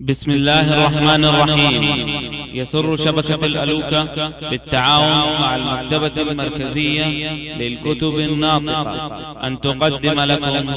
بسم 0.00 0.30
الله 0.30 0.72
الرحمن 0.74 1.24
الرحيم. 1.24 1.82
يسر 2.54 2.96
شبكة 2.96 3.44
الألوكة 3.46 4.28
بالتعاون 4.50 5.40
مع 5.40 5.56
المكتبة 5.56 6.22
المركزية 6.22 7.06
للكتب 7.56 8.14
الناطقة. 8.18 9.46
أن 9.46 9.60
تقدم 9.60 10.20
لكم 10.20 10.68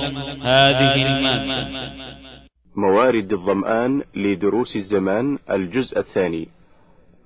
هذه 0.41 0.95
المادة. 0.95 1.91
موارد 2.75 3.33
الظمآن 3.33 4.01
لدروس 4.15 4.75
الزمان 4.75 5.37
الجزء 5.51 5.99
الثاني. 5.99 6.47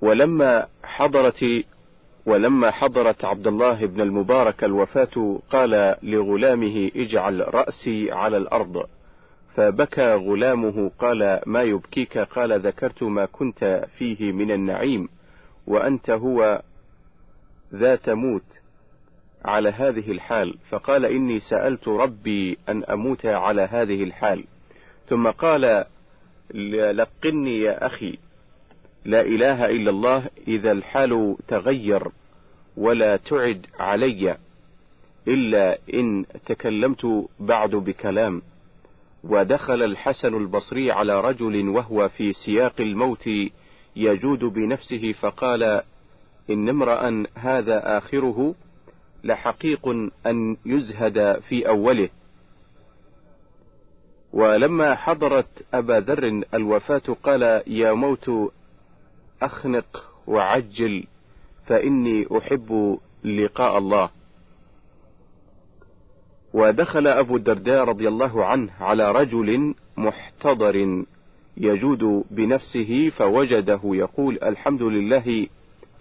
ولما 0.02 0.66
حضرت 0.84 1.46
ولما 2.26 2.72
حضرت 2.72 3.26
عبد 3.26 3.48
الله 3.48 3.86
بن 3.86 4.02
المبارك 4.02 4.64
الوفاة 4.64 5.40
قال 5.52 5.96
لغلامه 6.04 6.92
اجعل 6.96 7.54
رأسي 7.54 8.12
على 8.12 8.38
الأرض. 8.38 8.84
فبكى 9.58 10.14
غلامه 10.14 10.92
قال 11.00 11.42
ما 11.46 11.62
يبكيك؟ 11.62 12.18
قال 12.18 12.60
ذكرت 12.60 13.04
ما 13.04 13.26
كنت 13.26 13.88
فيه 13.98 14.32
من 14.32 14.52
النعيم 14.52 15.10
وأنت 15.68 16.10
هو 16.10 16.62
ذا 17.74 17.96
تموت 17.96 18.44
على 19.46 19.70
هذه 19.70 20.12
الحال. 20.12 20.58
فقال 20.70 21.06
إني 21.06 21.40
سألت 21.40 21.88
ربي 21.88 22.58
أن 22.70 22.84
أموت 22.84 23.26
على 23.26 23.62
هذه 23.62 24.04
الحال. 24.04 24.44
ثم 25.08 25.28
قال 25.28 25.86
لقني 26.96 27.60
يا 27.60 27.86
أخي 27.86 28.18
لا 29.06 29.22
إله 29.22 29.66
إلا 29.66 29.90
الله 29.90 30.30
إذا 30.48 30.72
الحال 30.72 31.36
تغير 31.48 32.08
ولا 32.78 33.18
تعد 33.18 33.66
علي 33.80 34.38
إلا 35.28 35.78
إن 35.94 36.26
تكلمت 36.46 37.28
بعد 37.40 37.70
بكلام. 37.70 38.42
ودخل 39.24 39.84
الحسن 39.84 40.36
البصري 40.36 40.92
على 40.92 41.22
رجل 41.22 41.70
وهو 41.70 42.10
في 42.10 42.34
سياق 42.34 42.74
الموت 42.80 43.30
يجود 43.96 44.40
بنفسه 44.40 45.12
فقال 45.12 45.82
إن 46.50 46.70
امرأ 46.70 47.26
هذا 47.36 47.98
آخره 47.98 48.56
لحقيق 49.24 49.88
أن 50.28 50.58
يزهد 50.66 51.40
في 51.40 51.68
أوله. 51.68 52.10
ولما 54.34 54.96
حضرت 54.96 55.66
أبا 55.74 56.00
ذر 56.00 56.44
الوفاة 56.54 57.16
قال 57.24 57.64
يا 57.68 57.94
موت 57.94 58.32
أخنق 59.42 60.12
وعجل 60.28 61.04
فإني 61.66 62.28
أحب 62.38 63.00
لقاء 63.24 63.78
الله. 63.78 64.10
ودخل 66.54 67.08
أبو 67.08 67.36
الدرداء 67.36 67.84
رضي 67.84 68.08
الله 68.08 68.46
عنه 68.46 68.70
على 68.80 69.12
رجل 69.12 69.76
محتضر 69.98 71.04
يجود 71.58 72.24
بنفسه 72.32 73.10
فوجده 73.10 73.80
يقول 73.84 74.40
الحمد 74.44 74.82
لله 74.82 75.48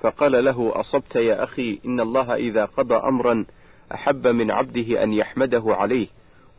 فقال 0.01 0.45
له 0.45 0.73
أصبت 0.81 1.17
يا 1.17 1.45
أخي 1.45 1.79
إن 1.87 2.01
الله 2.01 2.35
إذا 2.35 2.65
قضى 2.65 2.95
أمرا 2.95 3.45
أحب 3.95 4.27
من 4.27 4.51
عبده 4.51 5.03
أن 5.03 5.13
يحمده 5.13 5.65
عليه. 5.67 6.07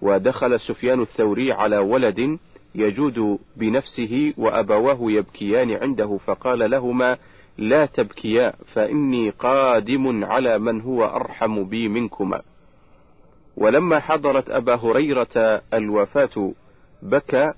ودخل 0.01 0.59
سفيان 0.59 1.01
الثوري 1.01 1.51
على 1.51 1.77
ولد 1.77 2.39
يجود 2.75 3.39
بنفسه 3.55 4.33
وأبواه 4.37 4.97
يبكيان 5.01 5.71
عنده 5.71 6.19
فقال 6.25 6.71
لهما 6.71 7.17
لا 7.57 7.85
تبكيا 7.85 8.53
فإني 8.73 9.29
قادم 9.29 10.25
على 10.25 10.59
من 10.59 10.81
هو 10.81 11.05
أرحم 11.05 11.63
بي 11.63 11.87
منكما. 11.87 12.41
ولما 13.57 13.99
حضرت 13.99 14.49
أبا 14.49 14.75
هريرة 14.75 15.61
الوفاة 15.73 16.53
بكى 17.01 17.53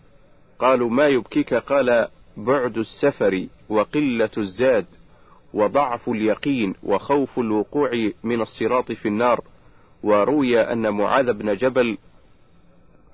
قالوا 0.60 0.90
ما 0.90 1.08
يبكيك؟ 1.08 1.54
قال 1.54 2.08
بعد 2.38 2.78
السفر 2.78 3.48
وقلة 3.70 4.30
الزاد 4.38 4.86
وضعف 5.54 6.10
اليقين 6.10 6.76
وخوف 6.84 7.40
الوقوع 7.40 8.12
من 8.24 8.42
الصراط 8.42 8.92
في 8.92 9.08
النار. 9.08 9.42
وروي 10.04 10.62
أن 10.62 10.90
معاذ 10.90 11.34
بن 11.34 11.56
جبل 11.56 11.98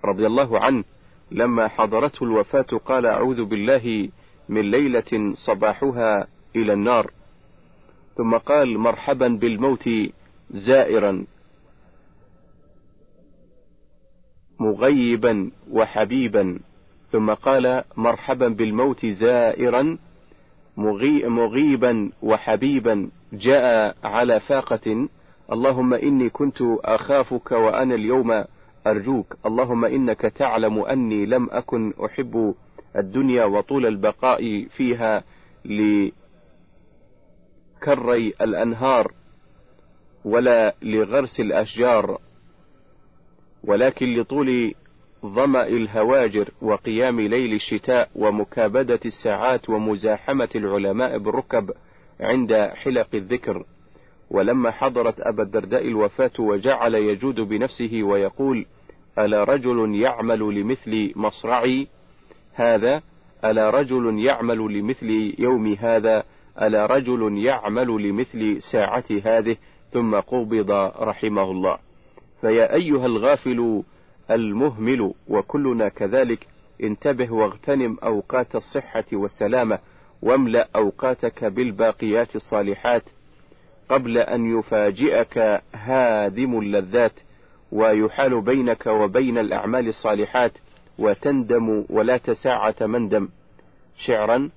رضي 0.05 0.25
الله 0.25 0.59
عنه 0.59 0.83
لما 1.31 1.67
حضرته 1.67 2.23
الوفاة 2.23 2.79
قال 2.85 3.05
أعوذ 3.05 3.45
بالله 3.45 4.09
من 4.49 4.71
ليلة 4.71 5.33
صباحها 5.33 6.27
إلى 6.55 6.73
النار. 6.73 7.11
ثم 8.17 8.37
قال 8.37 8.77
مرحبا 8.77 9.27
بالموت 9.27 9.89
زائرا. 10.49 11.25
مغيبا 14.59 15.51
وحبيبا. 15.71 16.59
ثم 17.11 17.33
قال 17.33 17.83
مرحبا 17.97 18.47
بالموت 18.47 19.05
زائرا 19.05 19.97
مغي 20.77 21.27
مغيبا 21.27 22.11
وحبيبا. 22.21 23.09
جاء 23.33 23.95
على 24.03 24.39
فاقة 24.39 25.07
اللهم 25.51 25.93
إني 25.93 26.29
كنت 26.29 26.57
أخافك 26.85 27.51
وأنا 27.51 27.95
اليوم 27.95 28.43
أرجوك. 28.87 29.35
اللهم 29.45 29.85
إنك 29.85 30.21
تعلم 30.21 30.79
أني 30.79 31.25
لم 31.25 31.49
أكن 31.51 31.93
أحب 32.05 32.55
الدنيا 32.95 33.45
وطول 33.45 33.85
البقاء 33.85 34.67
فيها 34.77 35.23
لكري 35.65 36.13
الأنهار 38.41 39.11
ولا 40.25 40.75
لغرس 40.81 41.39
الأشجار. 41.39 42.17
ولكن 43.67 44.13
لطول 44.19 44.73
ظمأ 45.25 45.67
الهواجر 45.67 46.49
وقيام 46.61 47.21
ليل 47.21 47.53
الشتاء 47.53 48.09
ومكابدة 48.15 48.99
الساعات 49.05 49.69
ومزاحمة 49.69 50.49
العلماء 50.55 51.17
بالركب 51.17 51.71
عند 52.19 52.53
حلق 52.53 53.07
الذكر. 53.13 53.63
ولما 54.31 54.71
حضرت 54.71 55.15
أبا 55.19 55.43
الدرداء 55.43 55.87
الوفاة 55.87 56.31
وجعل 56.39 56.95
يجود 56.95 57.35
بنفسه 57.35 58.03
ويقول 58.03 58.65
ألا 59.19 59.43
رجل 59.43 59.95
يعمل 59.95 60.39
لمثل 60.39 61.13
مصرعي؟ 61.15 61.87
هذا 62.53 63.01
ألا 63.45 63.69
رجل 63.69 64.19
يعمل 64.19 64.57
لمثل 64.57 65.33
يوم 65.39 65.73
هذا؟ 65.73 66.23
ألا 66.61 66.85
رجل 66.85 67.37
يعمل 67.37 67.87
لمثل 67.87 68.61
ساعة 68.71 69.05
هذه؟ 69.25 69.57
ثم 69.91 70.15
قبض 70.15 70.71
رحمه 70.99 71.51
الله. 71.51 71.77
فيا 72.41 72.73
أيها 72.73 73.05
الغافل 73.05 73.83
المهمل 74.31 75.13
وكلنا 75.27 75.89
كذلك 75.89 76.47
انتبه 76.83 77.31
واغتنم 77.33 77.97
أوقات 78.03 78.55
الصحة 78.55 79.05
والسلامة 79.13 79.79
واملأ 80.21 80.67
أوقاتك 80.75 81.45
بالباقيات 81.45 82.35
الصالحات. 82.35 83.03
قبل 83.89 84.17
أن 84.17 84.59
يفاجئك 84.59 85.61
هادم 85.73 86.59
اللذات 86.59 87.11
ويحال 87.71 88.41
بينك 88.41 88.87
وبين 88.87 89.37
الأعمال 89.37 89.87
الصالحات 89.87 90.57
وتندم 90.99 91.85
ولا 91.89 92.17
تساعة 92.17 92.75
مندم. 92.81 93.29
شعرا 93.97 94.49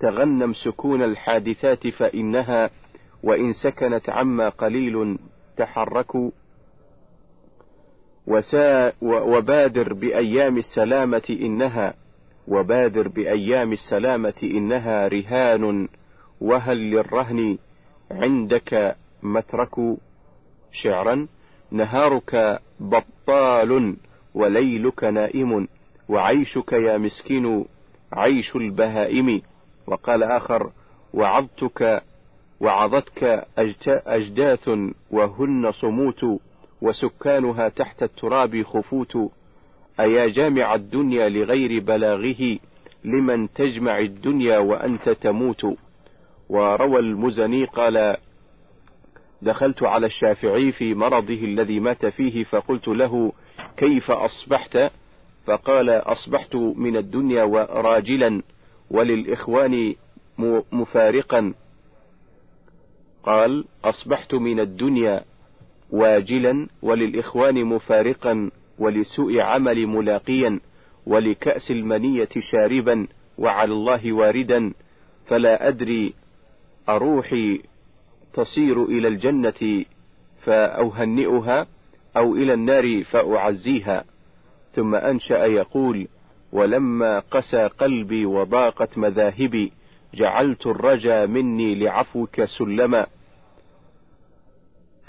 تغنم 0.00 0.52
سكون 0.52 1.02
الحادثات 1.02 1.86
فإنها 1.86 2.70
وإن 3.22 3.52
سكنت 3.52 4.10
عما 4.10 4.48
قليل 4.48 5.18
تحركوا. 5.56 6.30
وسا 8.26 8.92
وبادر 9.02 9.92
بأيام 9.92 10.58
السلامة 10.58 11.36
إنها 11.40 11.94
وبادر 12.48 13.08
بأيام 13.08 13.72
السلامة 13.72 14.34
إنها 14.42 15.08
رهان 15.08 15.88
وهل 16.40 16.76
للرهن 16.90 17.58
عندك 18.10 18.96
مترك 19.22 19.96
شعرا؟ 20.72 21.26
نهارك 21.70 22.60
بطال 22.80 23.96
وليلك 24.34 25.04
نائم 25.04 25.68
وعيشك 26.08 26.72
يا 26.72 26.98
مسكين 26.98 27.64
عيش 28.12 28.56
البهائم. 28.56 29.42
وقال 29.86 30.22
آخر 30.22 30.70
وعظتك 31.14 32.02
وعظتك 32.60 33.46
أجداث 34.06 34.68
وهن 35.10 35.72
صموت 35.72 36.40
وسكانها 36.82 37.68
تحت 37.68 38.02
التراب 38.02 38.62
خفوت. 38.62 39.16
أيا 40.00 40.26
جامع 40.26 40.74
الدنيا 40.74 41.28
لغير 41.28 41.82
بلاغه 41.82 42.58
لمن 43.04 43.52
تجمع 43.52 43.98
الدنيا 43.98 44.58
وأنت 44.58 45.08
تموت. 45.08 45.66
وروى 46.48 47.00
المزني 47.00 47.64
قال 47.64 48.16
دخلت 49.42 49.82
على 49.82 50.06
الشافعي 50.06 50.72
في 50.72 50.94
مرضه 50.94 51.44
الذي 51.44 51.80
مات 51.80 52.06
فيه 52.06 52.44
فقلت 52.44 52.88
له 52.88 53.32
كيف 53.76 54.10
أصبحت؟ 54.10 54.90
فقال 55.46 55.90
أصبحت 55.90 56.56
من 56.56 56.96
الدنيا 56.96 57.44
وراجلا 57.44 58.42
وللإخوان 58.90 59.94
مفارقا. 60.72 61.54
قال 63.22 63.64
أصبحت 63.84 64.34
من 64.34 64.60
الدنيا 64.60 65.24
واجلا 65.92 66.66
وللإخوان 66.82 67.64
مفارقا 67.64 68.50
ولسوء 68.78 69.40
عمل 69.40 69.86
ملاقيا 69.86 70.60
ولكأس 71.06 71.70
المنية 71.70 72.28
شاربا 72.52 73.06
وعلى 73.38 73.72
الله 73.72 74.12
واردا. 74.12 74.72
فلا 75.26 75.68
أدري 75.68 76.14
أروحي 76.88 77.60
تصير 78.34 78.84
إلى 78.84 79.08
الجنة 79.08 79.84
فأهنئها 80.44 81.66
أو 82.16 82.34
إلى 82.34 82.54
النار 82.54 83.04
فأعزيها. 83.04 84.04
ثم 84.72 84.94
أنشأ 84.94 85.44
يقول 85.44 86.08
ولما 86.52 87.18
قسى 87.18 87.66
قلبي 87.66 88.26
وضاقت 88.26 88.98
مذاهبي 88.98 89.72
جعلت 90.14 90.66
الرجا 90.66 91.26
مني 91.26 91.74
لعفوك 91.74 92.44
سلما. 92.44 93.06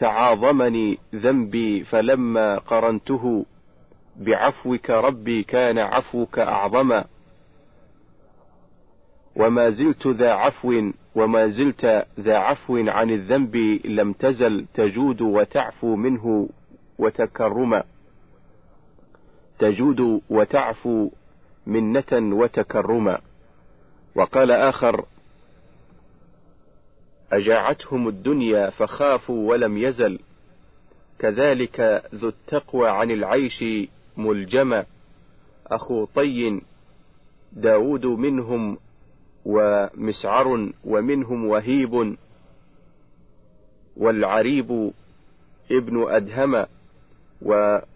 تعاظمني 0.02 0.98
ذنبي 1.16 1.84
فلما 1.84 2.58
قرنته 2.58 3.46
بعفوك 4.20 4.90
ربي 4.90 5.44
كان 5.44 5.78
عفوك 5.78 6.40
أعظما. 6.40 7.06
وما 9.36 9.70
زلت 9.70 10.08
ذا 10.08 10.32
عفو 10.32 10.92
وما 11.16 11.48
زلت 11.48 12.06
ذا 12.20 12.38
عفو 12.38 12.78
عن 12.78 13.10
الذنب 13.10 13.56
لم 13.86 14.14
تزل 14.14 14.66
تجود 14.74 15.22
وتعفو 15.22 15.96
منه 15.96 16.50
وتكرما. 17.00 17.84
تجود 19.60 20.22
وتعفو 20.30 21.10
منة 21.68 22.36
وتكرما. 22.36 23.20
وقال 24.16 24.52
آخر 24.52 25.06
أجاعتهم 27.32 28.08
الدنيا 28.08 28.70
فخافوا 28.70 29.50
ولم 29.50 29.78
يزل. 29.78 30.20
كذلك 31.20 32.04
ذو 32.16 32.28
التقوى 32.28 32.90
عن 32.90 33.12
العيش 33.12 33.64
ملجما 34.18 34.86
أخو 35.68 36.06
طي 36.06 36.62
داود 37.54 38.06
منهم 38.06 38.78
ومسعر 39.46 40.70
ومنهم 40.86 41.46
وهيب. 41.46 42.18
والعريب 43.98 44.92
ابن 45.72 46.04
أدهم 46.10 46.66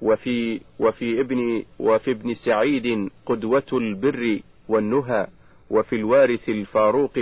وفي 0.02 0.62
وفي 0.80 1.22
ابن 1.22 1.64
وفي 1.80 2.12
ابن 2.12 2.34
سعيد 2.34 3.10
قدوة 3.26 3.68
البر 3.74 4.40
والنهى. 4.70 5.28
وفي 5.70 5.96
الوارث 5.96 6.50
الفاروق 6.50 7.20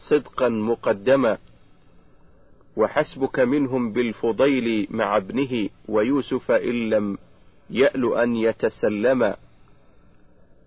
صدقا 0.00 0.48
مقدما 0.48 1.38
وحسبك 2.76 3.40
منهم 3.40 3.92
بالفضيل 3.92 4.86
مع 4.90 5.16
ابنه 5.16 5.68
ويوسف 5.88 6.50
إن 6.50 6.90
لم 6.90 7.18
يأل 7.70 8.14
أن 8.16 8.36
يتسلما 8.36 9.36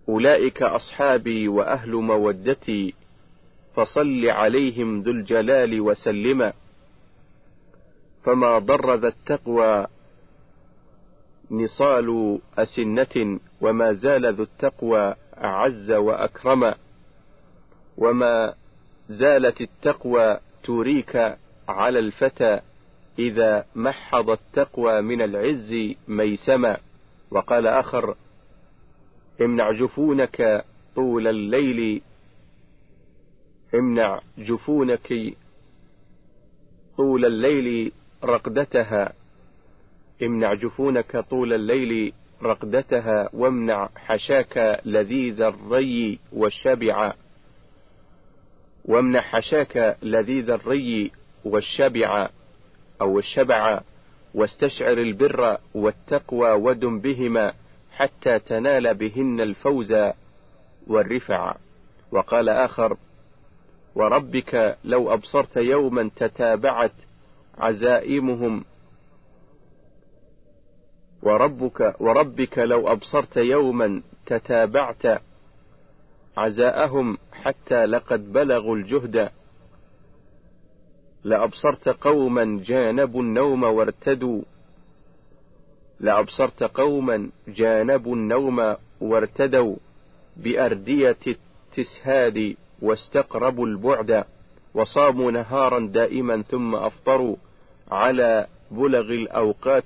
أولئك 0.09 0.63
أصحابي 0.63 1.47
وأهل 1.47 1.91
مودتي 1.91 2.93
فصل 3.75 4.25
عليهم 4.25 5.01
ذو 5.01 5.11
الجلال 5.11 5.81
وسلما 5.81 6.53
فما 8.23 8.59
ضر 8.59 8.95
ذا 8.95 9.07
التقوى 9.07 9.87
نصال 11.51 12.39
أسنة 12.57 13.39
وما 13.61 13.93
زال 13.93 14.33
ذو 14.33 14.43
التقوى 14.43 15.15
أعز 15.37 15.91
وأكرم. 15.91 16.73
وما 17.97 18.53
زالت 19.09 19.61
التقوى 19.61 20.37
تريك 20.63 21.15
على 21.67 21.99
الفتى 21.99 22.59
إذا 23.19 23.65
محض 23.75 24.29
التقوى 24.29 25.01
من 25.01 25.21
العز 25.21 25.75
ميسما. 26.07 26.77
وقال 27.31 27.67
آخر 27.67 28.15
امنع 29.41 29.71
جفونك 29.71 30.65
طول 30.95 31.27
الليل. 31.27 32.01
امنع 33.75 34.19
جفونك 34.37 35.35
طول 36.97 37.25
الليل 37.25 37.91
رقدتها. 38.23 39.13
امنع 40.23 40.53
جفونك 40.53 41.17
طول 41.17 41.53
الليل 41.53 42.13
رقدتها 42.43 43.29
وامنع 43.33 43.89
حشاك 43.95 44.81
لذيذ 44.85 45.41
الري 45.41 46.19
والشبع. 46.33 47.13
وامنع 48.85 49.21
حشاك 49.21 49.97
لذيذ 50.01 50.49
الري 50.49 51.11
والشبع 51.45 52.29
أو 53.01 53.19
الشبع 53.19 53.81
واستشعر 54.33 54.97
البر 54.97 55.57
والتقوى 55.75 56.51
ودم 56.51 56.99
بهما 56.99 57.53
حتى 57.95 58.39
تنال 58.39 58.93
بهن 58.93 59.41
الفوز 59.41 59.93
والرفع. 60.87 61.55
وقال 62.11 62.49
آخر 62.49 62.97
وربك 63.95 64.77
لو 64.83 65.13
أبصرت 65.13 65.57
يوما 65.57 66.09
تتابعت 66.15 66.91
عزائمهم. 67.57 68.65
وربك 71.23 71.95
وربك 71.99 72.57
لو 72.57 72.91
أبصرت 72.91 73.37
يوما 73.37 74.01
تتابعت 74.25 75.21
عزاءهم. 76.37 77.17
حتى 77.43 77.85
لقد 77.85 78.33
بلغوا 78.33 78.75
الجهد. 78.75 79.29
لأبصرت 81.23 81.89
قوما 81.89 82.63
جانبوا 82.65 83.21
النوم 83.21 83.63
وارتدوا. 83.63 84.41
لأبصرت 85.99 86.63
قوما 86.63 87.29
جانبوا 87.47 88.15
النوم 88.15 88.75
وارتدوا. 89.01 89.75
بأردية 90.37 91.17
التسهاد 91.27 92.55
واستقربوا 92.81 93.67
البعد. 93.67 94.23
وصاموا 94.73 95.31
نهارا 95.31 95.79
دائما 95.79 96.41
ثم 96.41 96.75
أفطروا. 96.75 97.35
على 97.91 98.47
بلغ 98.71 99.01
الأوقات 99.01 99.83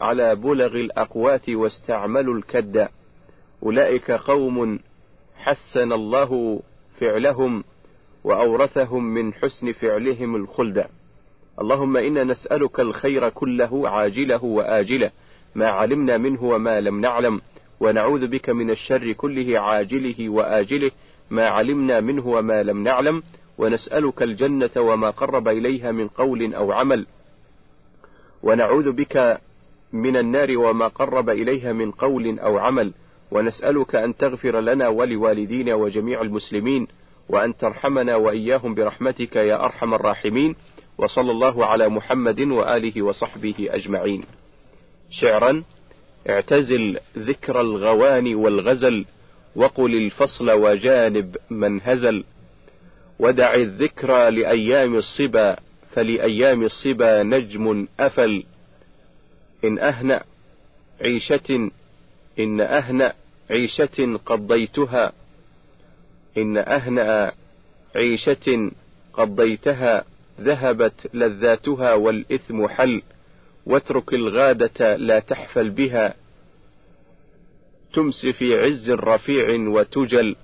على 0.00 0.34
بلغ 0.34 0.66
الأقوات 0.66 1.48
واستعملوا 1.48 2.34
الكد. 2.34 2.88
أولئك 3.62 4.10
قوم 4.10 4.78
حسن 5.36 5.92
الله 5.92 6.62
فعلهم 7.00 7.64
وأورثهم 8.24 9.04
من 9.04 9.34
حسن 9.34 9.72
فعلهم 9.72 10.36
الخلد. 10.36 10.86
اللهم 11.60 11.96
إنا 11.96 12.24
نسألك 12.24 12.80
الخير 12.80 13.28
كله 13.28 13.88
عاجله 13.88 14.44
وآجله 14.44 15.10
ما 15.54 15.66
علمنا 15.66 16.18
منه 16.18 16.44
وما 16.44 16.80
لم 16.80 17.00
نعلم. 17.00 17.40
ونعوذ 17.80 18.26
بك 18.26 18.50
من 18.50 18.70
الشر 18.70 19.12
كله 19.12 19.60
عاجله 19.60 20.28
وآجله 20.28 20.90
ما 21.30 21.48
علمنا 21.48 22.00
منه 22.00 22.26
وما 22.26 22.62
لم 22.62 22.84
نعلم. 22.84 23.22
ونسألك 23.58 24.22
الجنة 24.22 24.70
وما 24.76 25.10
قرب 25.10 25.48
إليها 25.48 25.92
من 25.92 26.08
قول 26.08 26.54
أو 26.54 26.72
عمل. 26.72 27.06
ونعوذ 28.42 28.92
بك 28.92 29.40
من 29.92 30.16
النار 30.16 30.58
وما 30.58 30.86
قرب 30.88 31.30
إليها 31.30 31.72
من 31.72 31.90
قول 31.90 32.38
أو 32.38 32.58
عمل. 32.58 32.92
ونسألك 33.32 33.94
أن 33.94 34.16
تغفر 34.16 34.60
لنا 34.60 34.88
ولوالدينا 34.88 35.74
وجميع 35.74 36.22
المسلمين 36.22 36.86
وأن 37.28 37.56
ترحمنا 37.56 38.16
وإياهم 38.16 38.74
برحمتك 38.74 39.36
يا 39.36 39.64
أرحم 39.64 39.94
الراحمين 39.94 40.56
وصلى 40.98 41.30
الله 41.30 41.66
على 41.66 41.88
محمد 41.88 42.40
وآله 42.40 43.02
وصحبه 43.02 43.54
أجمعين. 43.70 44.24
شعرا 45.10 45.62
اعتزل 46.28 46.98
ذكر 47.18 47.60
الغواني 47.60 48.34
والغزل 48.34 49.04
وقل 49.56 49.94
الفصل 49.94 50.50
وجانب 50.50 51.36
من 51.50 51.80
هزل. 51.80 52.24
ودع 53.18 53.54
الذكرى 53.54 54.30
لأيام 54.30 54.96
الصبا 54.96 55.56
فلأيام 55.94 56.62
الصبا 56.62 57.22
نجم 57.22 57.88
أفل. 58.00 58.44
إن 59.64 59.78
أهنأ 59.78 60.22
عيشة 61.00 61.70
إن 62.38 62.60
أهنأ 62.60 63.12
عيشة 63.52 64.20
قضيتها. 64.26 65.12
إن 66.38 66.56
أهنأ 66.58 67.32
عيشة 67.96 68.70
قضيتها 69.12 70.04
ذهبت 70.40 71.14
لذاتها 71.14 71.94
والإثم 71.94 72.68
حل 72.68 73.02
واترك 73.66 74.14
الغادة 74.14 74.96
لا 74.96 75.18
تحفل 75.18 75.70
بها. 75.70 76.14
تمس 77.94 78.26
في 78.26 78.58
عز 78.58 78.90
رفيع 78.90 79.68
وتجل 79.68 80.36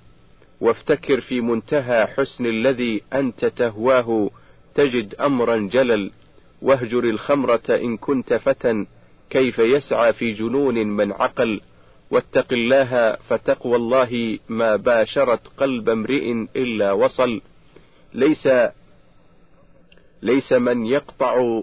وافتكر 0.61 1.21
في 1.21 1.41
منتهى 1.41 2.07
حسن 2.07 2.45
الذي 2.45 3.01
أنت 3.13 3.45
تهواه. 3.45 4.29
تجد 4.75 5.15
أمرا 5.15 5.69
جلل 5.71 6.11
واهجر 6.61 7.03
الخمرة 7.03 7.61
إن 7.69 7.97
كنت 7.97 8.33
فتى. 8.33 8.85
كيف 9.29 9.59
يسعى 9.59 10.13
في 10.13 10.31
جنون 10.31 10.87
من 10.87 11.11
عقل؟ 11.11 11.61
واتق 12.11 12.53
الله 12.53 13.15
فتقوى 13.15 13.75
الله 13.75 14.39
ما 14.49 14.75
باشرت 14.75 15.47
قلب 15.57 15.89
امرئ 15.89 16.31
إلا 16.55 16.91
وصل. 16.91 17.41
ليس 18.13 18.49
ليس 20.21 20.53
من 20.53 20.85
يقطع 20.85 21.61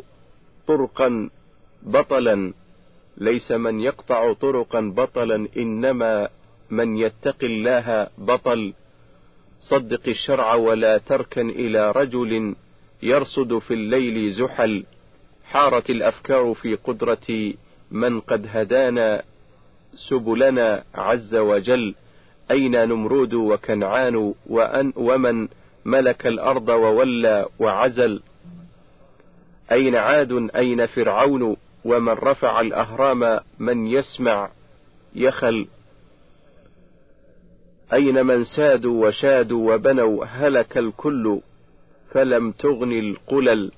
طرقا 0.69 1.31
بطلا 1.83 2.53
ليس 3.17 3.53
من 3.53 3.81
يقطع 3.81 4.33
طرقا 4.33 4.81
بطلا 4.81 5.49
إنما 5.57 6.29
من 6.71 6.97
يتق 6.97 7.37
الله 7.43 8.09
بطل. 8.19 8.73
صدق 9.61 10.09
الشرع 10.09 10.55
ولا 10.55 10.99
تركن 10.99 11.50
إلى 11.50 11.91
رجل 11.91 12.55
يرصد 13.03 13.59
في 13.59 13.75
الليل 13.75 14.33
زحل. 14.33 14.85
حارت 15.45 15.91
الأفكار 15.91 16.55
في 16.55 16.75
قدرة 16.75 17.55
من 17.91 18.21
قد 18.21 18.47
هدانا 18.50 19.23
سبلنا 19.97 20.85
عز 20.95 21.35
وجل 21.35 21.95
أين 22.50 22.88
نمرود 22.88 23.35
وكنعان 23.35 24.35
وأن 24.47 24.93
ومن 24.97 25.49
ملك 25.85 26.26
الأرض 26.26 26.69
وولى 26.69 27.47
وعزل؟ 27.59 28.23
أين 29.73 29.97
عاد؟ 29.97 30.50
أين 30.57 30.87
فرعون؟ 30.87 31.57
ومن 31.85 32.12
رفع 32.12 32.61
الأهرام 32.61 33.41
من 33.59 33.87
يسمع 33.87 34.50
يخل؟ 35.15 35.67
أين 37.93 38.26
من 38.26 38.45
سادوا 38.45 39.07
وشادوا 39.07 39.75
وبنوا 39.75 40.25
هلك 40.25 40.79
الكل 40.79 41.41
فلم 42.11 42.50
تغن 42.53 42.93
القلل؟ 42.93 43.73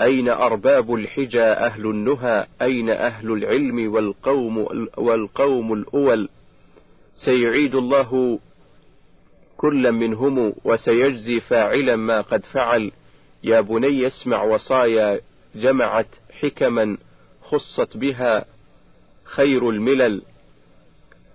أين 0.00 0.28
أرباب 0.28 0.94
الحجى 0.94 1.42
أهل 1.42 1.86
النهى؟ 1.86 2.46
أين 2.62 2.90
أهل 2.90 3.32
العلم 3.32 3.94
والقوم, 3.94 4.58
والقوم 4.96 5.72
الأول؟ 5.72 6.28
سيعيد 7.14 7.74
الله 7.74 8.38
كل 9.56 9.92
منهم 9.92 10.54
وسيجزي 10.64 11.40
فاعلا 11.40 11.96
ما 11.96 12.20
قد 12.20 12.44
فعل. 12.44 12.92
يا 13.44 13.60
بني 13.60 14.06
اسمع 14.06 14.42
وصايا 14.42 15.20
جمعت 15.54 16.08
حكما 16.40 16.98
خصت 17.42 17.96
بها 17.96 18.44
خير 19.24 19.70
الملل. 19.70 20.22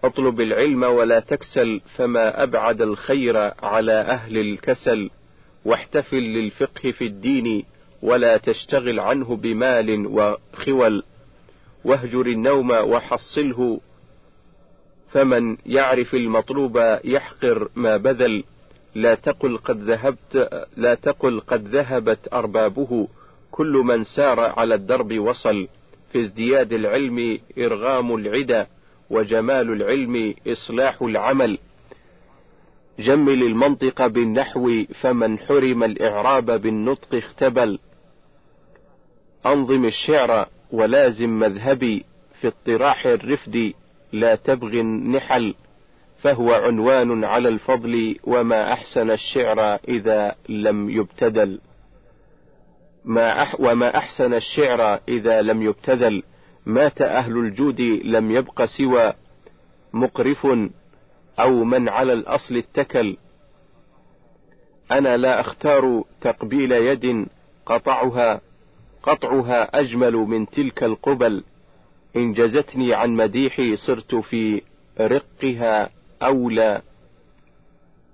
اطلب 0.03 0.41
العلم 0.41 0.83
ولا 0.83 1.19
تكسل 1.19 1.81
فما 1.95 2.43
أبعد 2.43 2.81
الخير 2.81 3.37
على 3.63 3.93
أهل 3.93 4.37
الكسل. 4.37 5.09
واحتفل 5.65 6.17
للفقه 6.17 6.91
في 6.91 7.05
الدين 7.05 7.65
ولا 8.01 8.37
تشتغل 8.37 8.99
عنه 8.99 9.35
بمال 9.35 10.07
وخول 10.07 11.03
واهجر 11.85 12.25
النوم 12.25 12.71
وحصله. 12.71 13.79
فمن 15.11 15.57
يعرف 15.65 16.15
المطلوب 16.15 16.99
يحقر 17.03 17.69
ما 17.75 17.97
بذل. 17.97 18.43
لا 18.95 19.15
تقل 19.15 19.57
قد 19.57 19.83
ذهبت 19.83 20.49
لا 20.77 20.95
تقل 20.95 21.39
قد 21.39 21.67
ذهبت 21.67 22.33
أربابه. 22.33 23.07
كل 23.51 23.73
من 23.85 24.03
سار 24.03 24.39
على 24.39 24.75
الدرب 24.75 25.19
وصل. 25.19 25.67
في 26.11 26.21
ازدياد 26.21 26.73
العلم 26.73 27.39
إرغام 27.57 28.15
العدا 28.15 28.67
وجمال 29.09 29.71
العلم 29.73 30.35
إصلاح 30.47 31.01
العمل. 31.01 31.57
جمل 32.99 33.43
المنطق 33.43 34.07
بالنحو 34.07 34.83
فمن 35.01 35.39
حرم 35.39 35.83
الإعراب 35.83 36.61
بالنطق 36.61 37.15
اختبل. 37.15 37.79
أنظم 39.45 39.85
الشعر 39.85 40.47
ولازم 40.71 41.39
مذهبي 41.39 42.05
في 42.41 42.47
اطراح 42.47 43.05
الرفد 43.05 43.73
لا 44.13 44.35
تبغي 44.35 44.81
النحل 44.81 45.55
فهو 46.21 46.53
عنوان 46.53 47.23
على 47.23 47.49
الفضل 47.49 48.15
وما 48.23 48.73
أحسن 48.73 49.11
الشعر 49.11 49.59
إذا 49.87 50.35
لم 50.49 50.89
يبتدل 50.89 51.59
ما 53.05 53.43
أح 53.43 53.59
وما 53.59 53.97
أحسن 53.97 54.33
الشعر 54.33 54.99
إذا 55.07 55.41
لم 55.41 55.61
يبتذل 55.61 56.23
مات 56.65 57.01
أهل 57.01 57.37
الجود 57.37 57.81
لم 58.03 58.31
يبق 58.31 58.65
سوى. 58.65 59.13
مقرف 59.93 60.47
أو 61.39 61.63
من 61.63 61.89
على 61.89 62.13
الأصل 62.13 62.57
اتكل. 62.57 63.17
أنا 64.91 65.17
لا 65.17 65.39
أختار 65.39 66.03
تقبيل 66.21 66.71
يد 66.71 67.27
قطعها. 67.65 68.41
قطعها 69.03 69.79
أجمل 69.79 70.13
من 70.13 70.45
تلك 70.49 70.83
القبل. 70.83 71.43
إن 72.15 72.33
جزتني 72.33 72.93
عن 72.93 73.15
مديحي 73.15 73.75
صرت 73.75 74.15
في 74.15 74.61
رقها 74.99 75.89
أولى 76.23 76.81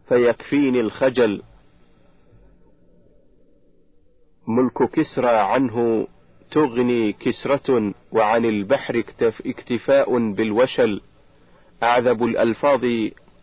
فيكفيني 0.10 0.79
الخجل. 0.79 1.41
ملك 4.48 4.91
كسرى 4.91 5.29
عنه 5.29 6.08
تغني 6.51 7.13
كسرة 7.13 7.94
وعن 8.12 8.46
البحر 8.46 9.03
اكتفاء 9.46 10.32
بالوشل. 10.32 11.01
أعذب 11.84 12.24
الألفاظ 12.24 12.82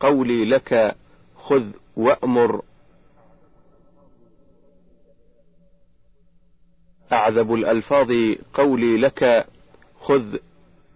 قولي 0.00 0.44
لك 0.44 0.96
خذ 1.36 1.64
وأمر. 1.96 2.62
أعذب 7.14 7.54
الألفاظ 7.54 8.12
قولي 8.54 8.96
لك 8.96 9.46
خذ 10.00 10.36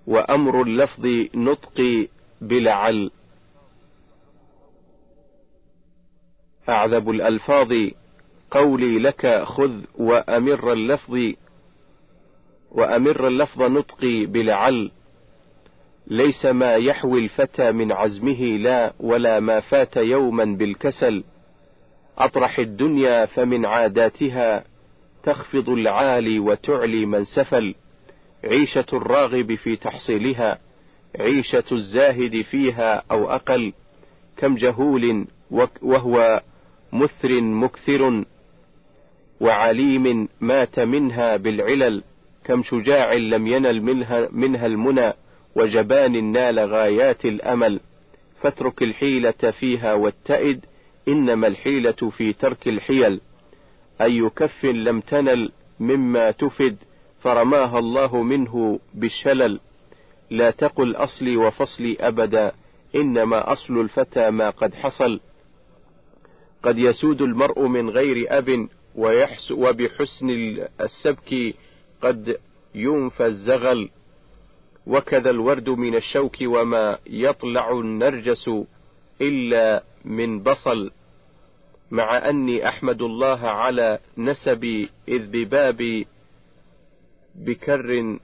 وأمر 0.06 0.62
اللفظ 0.62 1.06
نطقي 1.34 2.08
بلعل. 2.40 3.10
أعذب 6.68 7.10
الألفاظ 7.10 7.72
قولي 8.50 8.98
لك 8.98 9.42
خذ 9.44 9.80
وأمر 9.94 10.72
اللفظ 10.72 11.16
وأمر 12.70 13.28
اللفظ 13.28 13.62
نطقي 13.62 14.26
بلعل. 14.26 14.90
ليس 16.06 16.46
ما 16.46 16.74
يحوي 16.74 17.20
الفتى 17.24 17.72
من 17.72 17.92
عزمه 17.92 18.40
لا 18.40 18.92
ولا 19.00 19.40
ما 19.40 19.60
فات 19.60 19.96
يوما 19.96 20.44
بالكسل. 20.44 21.24
أطرح 22.18 22.58
الدنيا 22.58 23.26
فمن 23.26 23.66
عاداتها 23.66 24.64
تخفض 25.28 25.68
العالي 25.68 26.38
وتعلي 26.38 27.06
من 27.06 27.24
سفل 27.24 27.74
عيشة 28.44 28.86
الراغب 28.92 29.54
في 29.54 29.76
تحصيلها 29.76 30.58
عيشة 31.20 31.64
الزاهد 31.72 32.42
فيها 32.42 33.02
أو 33.10 33.30
أقل 33.30 33.72
كم 34.36 34.54
جهول 34.54 35.26
وهو 35.82 36.42
مثر 36.92 37.40
مكثر 37.40 38.24
وعليم 39.40 40.28
مات 40.40 40.80
منها 40.80 41.36
بالعلل 41.36 42.02
كم 42.44 42.62
شجاع 42.62 43.12
لم 43.12 43.46
ينل 43.46 43.82
منها, 43.82 44.28
منها 44.32 44.66
المنى 44.66 45.12
وجبان 45.56 46.32
نال 46.32 46.58
غايات 46.58 47.24
الأمل. 47.24 47.80
فاترك 48.40 48.82
الحيلة 48.82 49.50
فيها 49.60 49.94
واتئد 49.94 50.64
إنما 51.08 51.46
الحيلة 51.46 52.10
في 52.16 52.32
ترك 52.32 52.68
الحيل. 52.68 53.20
أي 54.00 54.30
كف 54.36 54.64
لم 54.64 55.00
تنل 55.00 55.52
مما 55.80 56.30
تفد 56.30 56.76
فرماها 57.20 57.78
الله 57.78 58.22
منه 58.22 58.80
بالشلل. 58.94 59.60
لا 60.30 60.50
تقل 60.50 60.96
أصلي 60.96 61.36
وفصلي 61.36 61.96
أبدا 62.00 62.52
إنما 62.94 63.52
أصل 63.52 63.80
الفتى 63.80 64.30
ما 64.30 64.50
قد 64.50 64.74
حصل. 64.74 65.20
قد 66.62 66.78
يسود 66.78 67.22
المرء 67.22 67.66
من 67.66 67.90
غير 67.90 68.38
أب 68.38 68.68
ويحس 68.94 69.50
وبحسن 69.50 70.30
السبك 70.80 71.54
قد 72.02 72.36
ينفى 72.74 73.26
الزغل. 73.26 73.90
وكذا 74.86 75.30
الورد 75.30 75.68
من 75.68 75.94
الشوك 75.94 76.36
وما 76.42 76.98
يطلع 77.06 77.70
النرجس 77.70 78.50
إلا 79.20 79.84
من 80.04 80.42
بصل. 80.42 80.90
مع 81.90 82.28
أني 82.28 82.68
أحمد 82.68 83.02
الله 83.02 83.48
على 83.48 83.98
نسبي 84.18 84.90
إذ 85.08 85.26
ببابي 85.26 86.06
بكر 87.34 88.18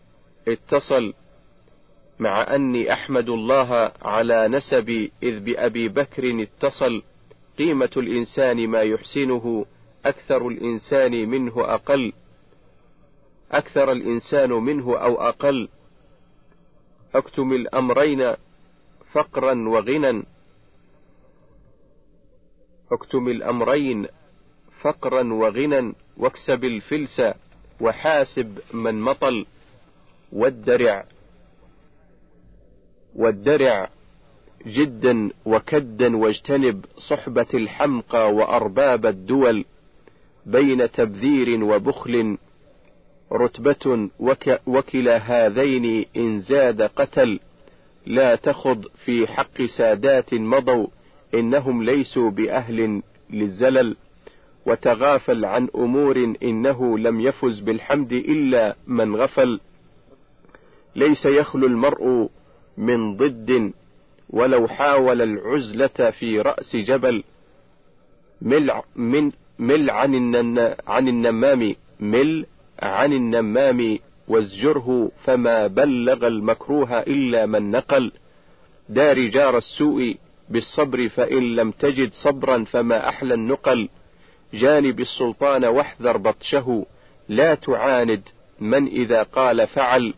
اتصل 0.48 1.14
مع 2.18 2.54
أني 2.54 2.92
أحمد 2.92 3.28
الله 3.28 3.92
على 4.02 4.48
نسبي 4.48 5.12
إذ 5.22 5.40
بأبي 5.40 5.88
بكر 5.88 6.42
اتصل. 6.42 7.02
قيمة 7.58 7.90
الإنسان 7.96 8.68
ما 8.68 8.82
يحسنه 8.82 9.66
أكثر 10.04 10.48
الإنسان 10.48 11.28
منه 11.28 11.52
أقل. 11.56 12.12
أكثر 13.52 13.92
الإنسان 13.92 14.52
منه 14.52 14.96
أو 14.96 15.14
أقل. 15.28 15.68
أكتم 17.14 17.52
الأمرين 17.52 18.34
فقرا 19.12 19.68
وغنى 19.68 20.22
اكتم 22.92 23.28
الأمرين 23.28 24.06
فقرا 24.80 25.32
وغنى 25.32 25.92
واكسب 26.16 26.64
الفلس 26.64 27.22
وحاسب 27.80 28.58
من 28.74 29.00
مطل 29.00 29.46
والدرع 30.32 31.04
والدرع 33.16 33.90
جدا 34.66 35.30
وكدا 35.46 36.16
واجتنب 36.16 36.84
صحبة 37.08 37.46
الحمقى 37.54 38.34
وأرباب 38.34 39.06
الدول 39.06 39.64
بين 40.46 40.90
تبذير 40.90 41.64
وبخل 41.64 42.38
رتبة 43.32 44.10
وك 44.20 44.60
وكلا 44.66 45.16
هذين 45.16 46.06
إن 46.16 46.40
زاد 46.40 46.82
قتل 46.82 47.40
لا 48.06 48.36
تخض 48.36 48.86
في 49.04 49.26
حق 49.26 49.62
سادات 49.62 50.34
مضوا. 50.34 50.86
إنهم 51.34 51.82
ليسوا 51.82 52.30
بأهل 52.30 53.02
للزلل 53.30 53.96
وتغافل 54.66 55.44
عن 55.44 55.68
أمور 55.74 56.34
إنه 56.42 56.98
لم 56.98 57.20
يفز 57.20 57.60
بالحمد 57.60 58.12
إلا 58.12 58.76
من 58.86 59.16
غفل. 59.16 59.60
ليس 60.96 61.26
يخلو 61.26 61.66
المرء 61.66 62.28
من 62.78 63.16
ضد 63.16 63.72
ولو 64.30 64.68
حاول 64.68 65.22
العزلة 65.22 66.10
في 66.10 66.40
رأس 66.40 66.76
جبل. 66.76 67.24
مل 68.42 68.70
من 68.96 69.32
مل 69.58 69.90
عن 69.90 70.14
عن 70.86 71.08
النمام 71.08 71.74
مل 72.00 72.46
عن 72.82 73.12
النمام 73.12 73.98
وازجره 74.28 75.10
فما 75.24 75.66
بلغ 75.66 76.26
المكروه 76.26 77.00
إلا 77.00 77.46
من 77.46 77.70
نقل. 77.70 78.12
دار 78.88 79.18
جار 79.18 79.58
السوء 79.58 80.16
بالصبر 80.50 81.08
فإن 81.08 81.56
لم 81.56 81.70
تجد 81.70 82.12
صبرا 82.12 82.64
فما 82.64 83.08
أحلى 83.08 83.34
النقل. 83.34 83.88
جانب 84.54 85.00
السلطان 85.00 85.64
واحذر 85.64 86.16
بطشه 86.16 86.86
لا 87.28 87.54
تعاند 87.54 88.22
من 88.60 88.86
إذا 88.86 89.22
قال 89.22 89.66
فعل. 89.66 90.14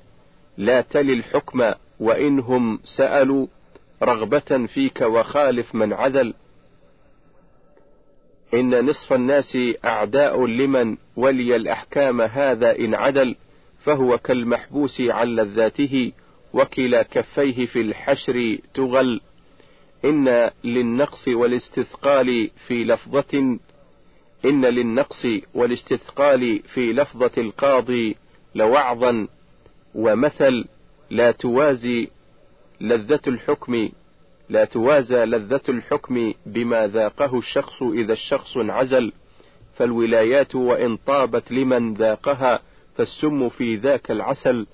لا 0.58 0.80
تل 0.80 1.10
الحكم 1.10 1.72
وإنهم 2.00 2.78
سألوا 2.96 3.46
رغبة 4.02 4.66
فيك 4.66 5.00
وخالف 5.00 5.74
من 5.74 5.92
عذل 5.92 6.34
إن 8.54 8.86
نصف 8.86 9.12
الناس 9.12 9.58
أعداء 9.84 10.46
لمن 10.46 10.96
ولي 11.16 11.56
الأحكام 11.56 12.20
هذا 12.20 12.78
إن 12.78 12.94
عدل 12.94 13.36
فهو 13.84 14.18
كالمحبوس 14.18 15.00
عن 15.00 15.28
لذاته 15.28 16.12
وكلا 16.52 17.02
كفيه 17.02 17.66
في 17.66 17.80
الحشر 17.80 18.58
تغل. 18.74 19.20
إن 20.04 20.50
للنقص 20.64 21.28
والاستثقال 21.28 22.50
في 22.66 22.84
لفظة 22.84 23.58
إن 24.44 24.64
للنقص 24.64 25.26
والاستثقال 25.54 26.62
في 26.62 26.92
لفظة 26.92 27.30
القاضي 27.38 28.16
لوعظا 28.54 29.28
ومثل 29.94 30.64
لا 31.10 31.30
توازي 31.30 32.08
لذة 32.80 33.20
الحكم 33.26 33.88
لا 34.48 34.64
توازى 34.64 35.24
لذة 35.24 35.60
الحكم 35.68 36.34
بما 36.46 36.86
ذاقه 36.86 37.38
الشخص 37.38 37.82
إذا 37.82 38.12
الشخص 38.12 38.56
انعزل 38.56 39.12
فالولايات 39.76 40.54
وإن 40.54 40.96
طابت 40.96 41.52
لمن 41.52 41.94
ذاقها 41.94 42.62
فالسم 42.96 43.48
في 43.48 43.76
ذاك 43.76 44.10
العسل. 44.10 44.66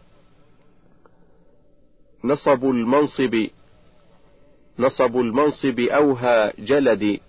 نصب 2.25 2.65
المنصب 2.65 3.47
نصب 4.79 5.17
المنصب 5.17 5.81
أوهى 5.81 6.53
جلد 6.59 7.21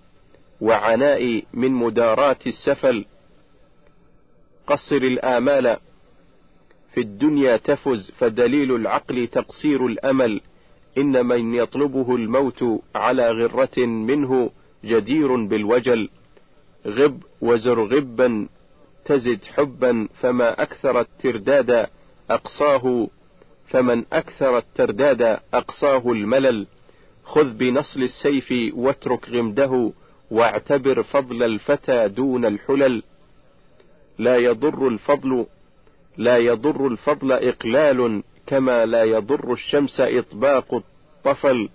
وعناء 0.62 1.44
من 1.54 1.72
مداراة 1.72 2.38
السفل. 2.48 3.06
قصر 4.68 4.96
الآمال 4.96 5.78
في 6.94 7.02
الدنيا 7.02 7.58
تفز 7.58 8.12
فدليل 8.12 8.76
العقل 8.76 9.28
تقصير 9.28 9.86
الأمل. 9.86 10.42
إن 10.98 11.26
من 11.26 11.54
يطلبه 11.54 12.16
الموت 12.16 12.64
على 12.96 13.32
غرة 13.32 13.80
منه 13.86 14.50
جدير 14.86 15.36
بالوجل. 15.36 16.10
غب 16.88 17.24
وزر 17.42 17.84
غبا 17.86 18.48
تزد 19.06 19.44
حبا 19.46 20.08
فما 20.22 20.62
أكثر 20.62 21.00
الترداد 21.00 21.88
أقصاه 22.30 23.08
فمن 23.68 24.04
أكثر 24.14 24.58
الترداد 24.58 25.40
أقصاه 25.54 26.12
الملل. 26.12 26.68
خذ 27.24 27.54
بنصل 27.54 28.02
السيف 28.04 28.54
واترك 28.74 29.30
غمده 29.30 29.92
واعتبر 30.32 31.04
فضل 31.04 31.44
الفتى 31.44 32.08
دون 32.08 32.46
الحلل. 32.46 33.04
لا 34.18 34.38
يضر 34.38 34.88
الفضل 34.88 35.46
لا 36.18 36.38
يضر 36.38 36.88
الفضل 36.88 37.32
إقلال 37.32 38.24
كما 38.48 38.86
لا 38.86 39.04
يضر 39.04 39.54
الشمس 39.54 40.02
إطباق 40.02 40.74
الطفل. 40.74 41.70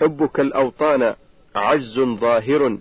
حبك 0.00 0.40
الأوطان 0.40 1.14
عجز 1.54 2.00
ظاهر 2.00 2.78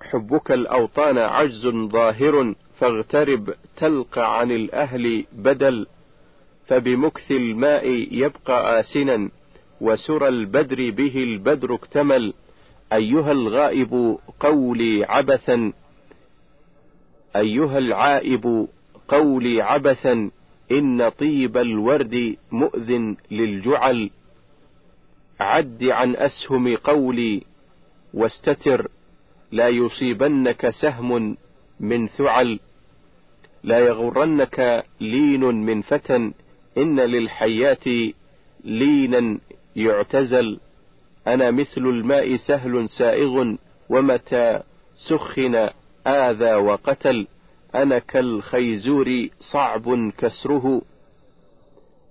حبك 0.00 0.52
الأوطان 0.52 1.18
عجز 1.18 1.66
ظاهر 1.66 2.54
فاغترب 2.78 3.54
تلقى 3.76 4.38
عن 4.40 4.50
الأهل 4.50 5.24
بدل 5.32 5.86
فبمكث 6.66 7.30
الماء 7.30 7.86
يبقى 8.10 8.80
آسنا. 8.80 9.30
وسرى 9.80 10.28
البدر 10.28 10.90
به 10.90 11.14
البدر 11.16 11.74
اكتمل. 11.74 12.34
أيها 12.92 13.32
الغائب 13.32 14.18
قولي 14.40 15.04
عبثا. 15.04 15.72
أيها 17.36 17.78
العائب 17.78 18.68
قولي 19.08 19.62
عبثا. 19.62 20.30
إن 20.72 21.08
طيب 21.08 21.56
الورد 21.56 22.36
مؤذن 22.52 23.16
للجعل. 23.30 24.10
عد 25.40 25.84
عن 25.84 26.16
أسهم 26.16 26.76
قولي 26.76 27.42
واستتر. 28.14 28.88
لا 29.52 29.68
يصيبنك 29.68 30.70
سهم 30.70 31.36
من 31.80 32.06
ثعل. 32.06 32.60
لا 33.62 33.78
يغرنك 33.78 34.84
لين 35.00 35.40
من 35.40 35.82
فتى 35.82 36.32
إن 36.78 37.00
للحيات 37.00 37.84
لينا 38.64 39.38
يعتزل 39.78 40.60
أنا 41.26 41.50
مثل 41.50 41.80
الماء 41.80 42.36
سهل 42.36 42.88
سائغ 42.88 43.54
ومتى 43.88 44.60
سخن 45.08 45.68
آذى 46.06 46.54
وقتل 46.54 47.26
أنا 47.74 47.98
كالخيزور 47.98 49.28
صعب 49.52 50.10
كسره. 50.18 50.82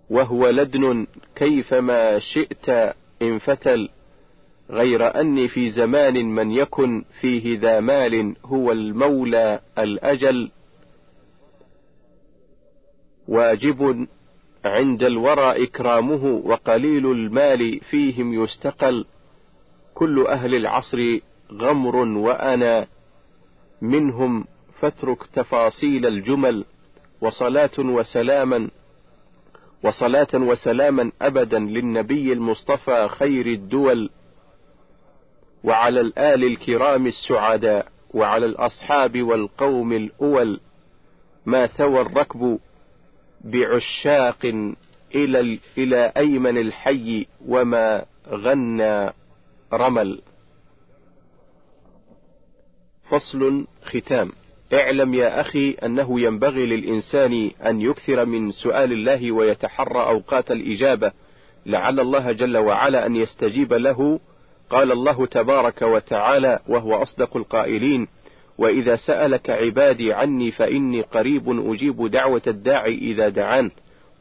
وهو 0.10 0.50
لدن 0.50 1.08
كيفما 1.36 2.20
شئت 2.20 2.96
انفتل 3.22 3.90
غير 4.70 5.22
أني 5.22 5.48
في 5.48 5.70
زمان 5.70 6.26
من 6.26 6.52
يكن 6.52 7.04
فيه 7.22 7.60
ذا 7.60 7.80
مال 7.80 8.36
هو 8.46 8.72
المولى 8.72 9.60
الأجل. 9.78 10.52
واجب 13.28 14.08
عند 14.65 15.04
الورى 15.04 15.63
إكرامه 15.63 16.41
وقليل 16.46 17.12
المال 17.12 17.80
فيهم 17.80 18.43
يستقل. 18.43 19.06
كل 19.93 20.28
أهل 20.28 20.56
العصر 20.56 21.20
غمر 21.54 21.96
وأنا 21.96 22.88
منهم 23.82 24.46
فاترك 24.82 25.24
تفاصيل 25.34 26.06
الجمل 26.06 26.65
وصلاة 27.22 27.80
وسلاما 27.80 28.70
وصلاة 29.84 30.28
وسلاما 30.34 31.12
أبدا 31.22 31.60
للنبي 31.60 32.34
المصطفى 32.34 33.08
خير 33.08 33.46
الدول 33.46 34.10
وعلى 35.63 36.02
الآل 36.02 36.43
الكرام 36.43 37.08
السعداء 37.08 37.88
وعلى 38.13 38.46
الأصحاب 38.46 39.22
والقوم 39.22 39.93
الأول. 39.93 40.60
ما 41.46 41.67
ثوى 41.67 42.02
الركب 42.02 42.60
بعشاق 43.41 44.71
إلى, 45.15 45.60
إلى 45.78 46.12
أيمن 46.17 46.58
الحي 46.58 47.26
وما 47.47 48.06
غنى 48.30 49.10
رمل. 49.73 50.21
فصل 53.10 53.67
ختام. 53.84 54.32
اعلم 54.73 55.13
يا 55.13 55.41
أخي 55.41 55.71
أنه 55.71 56.21
ينبغي 56.21 56.65
للإنسان 56.65 57.52
أن 57.65 57.82
يكثر 57.82 58.26
من 58.26 58.52
سؤال 58.52 58.91
الله 58.91 59.32
ويتحرى 59.32 60.04
أوقات 60.04 60.52
الإجابة. 60.52 61.12
لعل 61.65 62.00
الله 62.00 62.32
جل 62.32 62.58
وعلا 62.58 63.06
أن 63.06 63.15
يستجيب 63.15 63.73
له. 63.73 64.19
قال 64.69 64.91
الله 64.91 65.26
تبارك 65.26 65.82
وتعالى 65.82 66.60
وهو 66.67 67.04
أصدق 67.04 67.38
القائلين 67.38 68.08
وإذا 68.58 68.96
سألك 68.96 69.50
عبادي 69.50 70.13
عني 70.13 70.52
فإني 70.52 71.02
قريب 71.02 71.72
أجيب 71.72 72.12
دعوة 72.12 72.41
الداعي 72.48 72.98
إذا 72.98 73.30
دعان. 73.30 73.72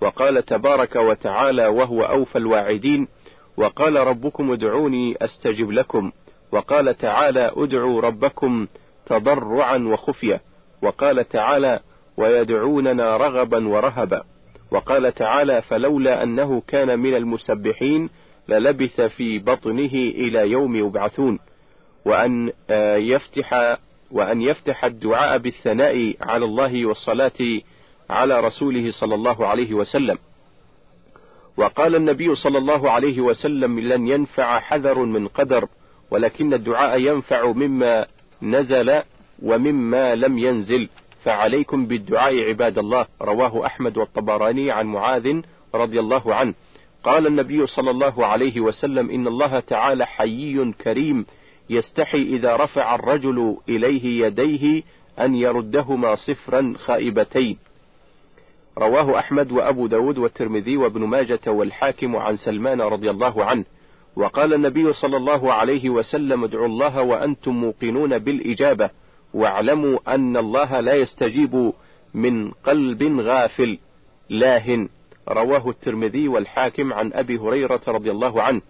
وقال 0.01 0.43
تبارك 0.43 0.97
وتعالى 0.97 1.67
وهو 1.67 2.03
أوفى 2.03 2.39
الواعدين. 2.39 3.09
وقال 3.57 3.97
ربكم 3.97 4.53
ادعوني 4.53 5.17
أستجب 5.23 5.71
لكم. 5.71 6.13
وقال 6.53 6.95
تعالى 6.95 7.53
ادعوا 7.57 8.01
ربكم 8.01 8.67
تضرعا 9.07 9.79
وخفية. 9.79 10.41
وقال 10.83 11.29
تعالى 11.29 11.81
ويدعوننا 12.17 13.17
رغبا 13.17 13.69
ورهبا. 13.69 14.23
وقال 14.71 15.15
تعالى 15.15 15.63
فلولا 15.63 16.23
أنه 16.23 16.63
كان 16.69 16.99
من 16.99 17.15
المسبحين 17.15 18.11
للبث 18.49 19.01
في 19.01 19.39
بطنه 19.39 19.95
إلى 19.95 20.51
يوم 20.51 20.77
يبعثون. 20.77 21.39
وأن 22.05 22.53
آه، 22.71 22.97
يفتح 22.97 23.79
وأن 24.11 24.43
يفتح 24.43 24.85
الدعاء 24.85 25.39
بالثناء 25.39 26.15
على 26.21 26.45
الله 26.45 26.87
والصلاة 26.87 27.61
على 28.11 28.41
رسوله 28.41 28.91
صلى 28.91 29.15
الله 29.15 29.47
عليه 29.47 29.75
وسلم. 29.75 30.19
وقال 31.57 31.95
النبي 31.95 32.35
صلى 32.35 32.59
الله 32.59 32.91
عليه 32.91 33.21
وسلم 33.21 33.81
لن 33.81 34.09
ينفع 34.09 34.61
حذر 34.61 34.99
من 34.99 35.29
قدر 35.29 35.69
ولكن 36.11 36.55
الدعاء 36.55 37.01
ينفع 37.01 37.53
مما 37.53 38.07
نزل 38.43 39.03
ومما 39.43 40.15
لم 40.15 40.39
ينزل. 40.39 40.89
فعليكم 41.25 41.87
بالدعاء 41.87 42.49
عباد 42.49 42.79
الله. 42.79 43.07
رواه 43.23 43.67
أحمد 43.67 43.97
والطبراني 43.97 44.71
عن 44.71 44.87
معاذ 44.87 45.41
رضي 45.75 46.01
الله 46.01 46.35
عنه. 46.35 46.55
قال 47.05 47.27
النبي 47.27 47.67
صلى 47.67 47.91
الله 47.91 48.27
عليه 48.27 48.61
وسلم 48.61 49.11
إن 49.11 49.27
الله 49.27 49.61
تعالى 49.61 50.07
حيي 50.07 50.73
كريم 50.73 51.27
يستحي 51.71 52.23
إذا 52.23 52.57
رفع 52.57 52.95
الرجل 52.95 53.57
إليه 53.69 54.27
يديه 54.27 54.83
أن 55.21 55.35
يردهما 55.35 56.15
صفرا 56.15 56.75
خائبتين. 56.77 57.59
رواه 58.79 59.19
أحمد 59.19 59.53
وأبو 59.53 59.87
داود 59.87 60.19
والترمذي 60.19 60.77
وابن 60.77 61.05
ماجة 61.05 61.41
والحاكم 61.47 62.17
عن 62.17 62.37
سلمان 62.37 62.81
رضي 62.81 63.11
الله 63.11 63.45
عنه. 63.45 63.65
وقال 64.17 64.55
النبي 64.55 64.93
صلى 64.93 65.17
الله 65.17 65.53
عليه 65.53 65.91
وسلم 65.91 66.45
ادعوا 66.45 66.67
الله 66.67 67.03
وأنتم 67.03 67.51
موقنون 67.51 68.19
بالإجابة 68.19 68.91
واعلموا 69.35 70.15
أن 70.15 70.37
الله 70.37 70.81
لا 70.81 70.95
يستجيب 70.95 71.73
من 72.15 72.51
قلب 72.51 73.21
غافل 73.21 73.79
لاهن. 74.31 74.89
رواه 75.29 75.69
الترمذي 75.69 76.29
والحاكم 76.29 76.93
عن 76.93 77.13
أبي 77.13 77.39
هريرة 77.39 77.81
رضي 77.89 78.11
الله 78.11 78.43
عنه. 78.43 78.61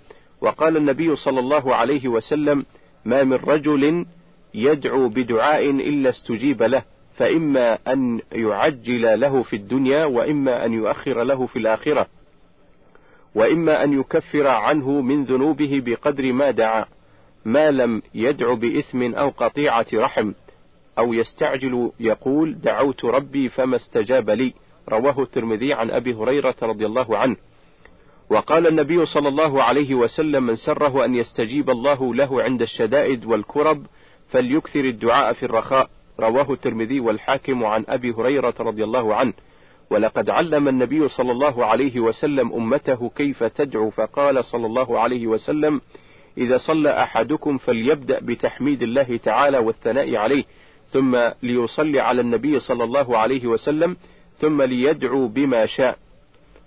وقال 0.40 0.76
النبي 0.76 1.16
صلى 1.16 1.40
الله 1.40 1.74
عليه 1.74 2.08
وسلم 2.08 2.66
ما 3.06 3.24
من 3.24 3.36
رجل 3.36 4.06
يدعو 4.54 5.08
بدعاء 5.08 5.70
إلا 5.70 6.10
استجيب 6.10 6.62
له 6.62 6.82
فإما 7.16 7.78
أن 7.92 8.20
يعجل 8.32 9.20
له 9.20 9.42
في 9.42 9.56
الدنيا 9.56 10.04
وإما 10.04 10.64
أن 10.64 10.72
يؤخر 10.72 11.22
له 11.22 11.46
في 11.46 11.58
الآخرة 11.58 12.06
وإما 13.34 13.84
أن 13.84 14.00
يكفر 14.00 14.46
عنه 14.46 15.00
من 15.00 15.24
ذنوبه 15.24 15.82
بقدر 15.86 16.32
ما 16.32 16.50
دعا 16.50 16.84
ما 17.44 17.70
لم 17.70 18.02
يدع 18.14 18.54
بإثم 18.54 19.14
أو 19.14 19.28
قطيعة 19.28 19.86
رحم 19.94 20.32
أو 20.98 21.14
يستعجل 21.14 21.92
يقول 22.00 22.58
دعوت 22.60 23.04
ربي 23.04 23.48
فما 23.48 23.76
استجاب 23.76 24.30
لي. 24.30 24.54
رواه 24.88 25.22
الترمذي 25.22 25.72
عن 25.72 25.90
أبي 25.90 26.14
هريرة 26.14 26.54
رضي 26.62 26.86
الله 26.86 27.18
عنه. 27.18 27.36
وقال 28.30 28.66
النبي 28.66 29.06
صلى 29.06 29.28
الله 29.28 29.62
عليه 29.62 29.94
وسلم 29.94 30.42
من 30.42 30.56
سره 30.56 31.04
أن 31.04 31.14
يستجيب 31.14 31.70
الله 31.70 32.14
له 32.14 32.42
عند 32.42 32.62
الشدائد 32.62 33.24
والكرب 33.24 33.86
فليكثر 34.28 34.80
الدعاء 34.80 35.32
في 35.32 35.42
الرخاء. 35.42 35.90
رواه 36.20 36.52
الترمذي 36.52 37.00
والحاكم 37.00 37.64
عن 37.64 37.84
أبي 37.88 38.10
هريرة 38.12 38.54
رضي 38.60 38.84
الله 38.84 39.14
عنه. 39.14 39.32
ولقد 39.90 40.30
علم 40.30 40.68
النبي 40.68 41.08
صلى 41.08 41.32
الله 41.32 41.64
عليه 41.66 42.00
وسلم 42.00 42.52
أمته 42.52 43.10
كيف 43.16 43.44
تدعو 43.44 43.90
فقال 43.90 44.44
صلى 44.44 44.66
الله 44.66 45.00
عليه 45.00 45.26
وسلم 45.26 45.80
إذا 46.38 46.56
صلى 46.58 47.02
أحدكم 47.02 47.58
فليبدأ 47.58 48.20
بتحميد 48.20 48.82
الله 48.82 49.20
تعالى 49.24 49.58
والثناء 49.58 50.16
عليه 50.16 50.44
ثم 50.90 51.18
ليصلي 51.42 52.00
على 52.00 52.20
النبي 52.20 52.58
صلى 52.60 52.84
الله 52.84 53.18
عليه 53.18 53.46
وسلم 53.46 53.96
ثم 54.38 54.62
ليدعو 54.62 55.28
بما 55.28 55.66
شاء. 55.66 55.98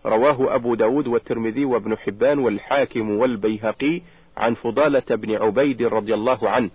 رواه 0.05 0.55
أبو 0.55 0.75
داود 0.75 1.07
والترمذي 1.07 1.65
وابن 1.65 1.97
حبان 1.97 2.39
والحاكم 2.39 3.09
والبيهقي 3.09 4.01
عن 4.38 4.53
فضالة 4.53 5.15
بن 5.15 5.35
عبيد 5.35 5.83
رضي 5.83 6.13
الله 6.13 6.49
عنه. 6.49 6.69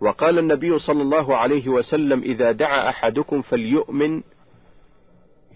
وقال 0.00 0.38
النبي 0.38 0.78
صلى 0.78 1.02
الله 1.02 1.36
عليه 1.36 1.68
وسلم 1.68 2.22
إذا 2.22 2.52
دعا 2.52 2.88
أحدكم 2.88 3.42
فليؤمن 3.42 4.22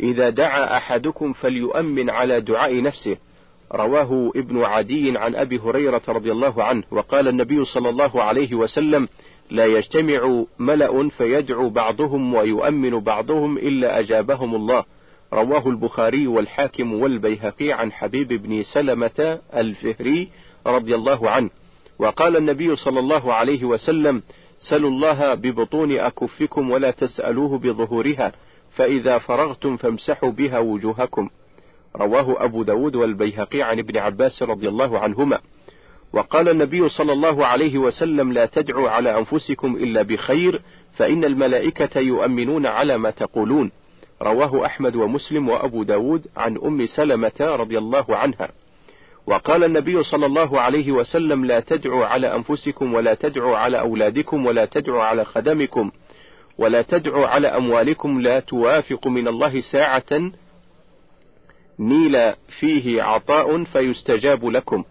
إذا 0.00 0.30
دعا 0.30 0.76
أحدكم 0.76 1.32
فليؤمن 1.32 2.10
على 2.10 2.40
دعاء 2.40 2.82
نفسه. 2.82 3.16
رواه 3.72 4.32
ابن 4.36 4.64
عدي 4.64 5.18
عن 5.18 5.34
أبي 5.34 5.58
هريرة 5.58 6.02
رضي 6.08 6.32
الله 6.32 6.64
عنه. 6.64 6.82
وقال 6.90 7.28
النبي 7.28 7.64
صلى 7.64 7.88
الله 7.88 8.22
عليه 8.22 8.54
وسلم 8.54 9.08
لا 9.50 9.66
يجتمع 9.66 10.44
ملأ 10.58 11.08
فيدعو 11.08 11.68
بعضهم 11.70 12.34
ويؤمن 12.34 13.00
بعضهم 13.00 13.58
إلا 13.58 13.98
أجابهم 13.98 14.54
الله. 14.54 14.84
رواه 15.32 15.68
البخاري 15.68 16.26
والحاكم 16.26 16.94
والبيهقي 16.94 17.72
عن 17.72 17.92
حبيب 17.92 18.28
بن 18.28 18.62
سلمة 18.62 19.38
الفهري 19.54 20.28
رضي 20.66 20.94
الله 20.94 21.30
عنه. 21.30 21.50
وقال 21.98 22.36
النبي 22.36 22.76
صلى 22.76 23.00
الله 23.00 23.34
عليه 23.34 23.64
وسلم 23.64 24.22
سلوا 24.58 24.90
الله 24.90 25.34
ببطون 25.34 25.92
أكفكم 25.92 26.70
ولا 26.70 26.90
تسألوه 26.90 27.58
بظهورها 27.58 28.32
فإذا 28.76 29.18
فرغتم 29.18 29.76
فامسحوا 29.76 30.30
بها 30.30 30.58
وجوهكم. 30.58 31.28
رواه 31.96 32.44
أبو 32.44 32.62
داود 32.62 32.96
والبيهقي 32.96 33.62
عن 33.62 33.78
ابن 33.78 33.96
عباس 33.96 34.42
رضي 34.42 34.68
الله 34.68 34.98
عنهما. 34.98 35.40
وقال 36.12 36.48
النبي 36.48 36.88
صلى 36.88 37.12
الله 37.12 37.46
عليه 37.46 37.78
وسلم 37.78 38.32
لا 38.32 38.46
تدعوا 38.46 38.90
على 38.90 39.18
أنفسكم 39.18 39.76
إلا 39.76 40.02
بخير 40.02 40.62
فإن 40.96 41.24
الملائكة 41.24 42.00
يؤمنون 42.00 42.66
على 42.66 42.98
ما 42.98 43.10
تقولون. 43.10 43.70
رواه 44.22 44.66
أحمد 44.66 44.96
ومسلم 44.96 45.48
وأبو 45.48 45.82
داود 45.82 46.26
عن 46.36 46.56
أم 46.56 46.86
سلمة 46.86 47.32
رضي 47.40 47.78
الله 47.78 48.16
عنها. 48.16 48.48
وقال 49.26 49.64
النبي 49.64 50.02
صلى 50.02 50.26
الله 50.26 50.60
عليه 50.60 50.92
وسلم 50.92 51.44
لا 51.44 51.60
تدعوا 51.60 52.06
على 52.06 52.34
أنفسكم 52.34 52.94
ولا 52.94 53.14
تدعوا 53.14 53.56
على 53.56 53.80
أولادكم 53.80 54.46
ولا 54.46 54.64
تدعوا 54.64 55.02
على 55.02 55.24
خدمكم 55.24 55.90
ولا 56.58 56.82
تدعوا 56.82 57.26
على 57.26 57.48
أموالكم 57.48 58.20
لا 58.20 58.40
توافق 58.40 59.06
من 59.06 59.28
الله 59.28 59.60
ساعة 59.60 60.30
نيل 61.78 62.32
فيه 62.60 63.02
عطاء 63.02 63.64
فيستجاب 63.64 64.44
لكم. 64.44 64.84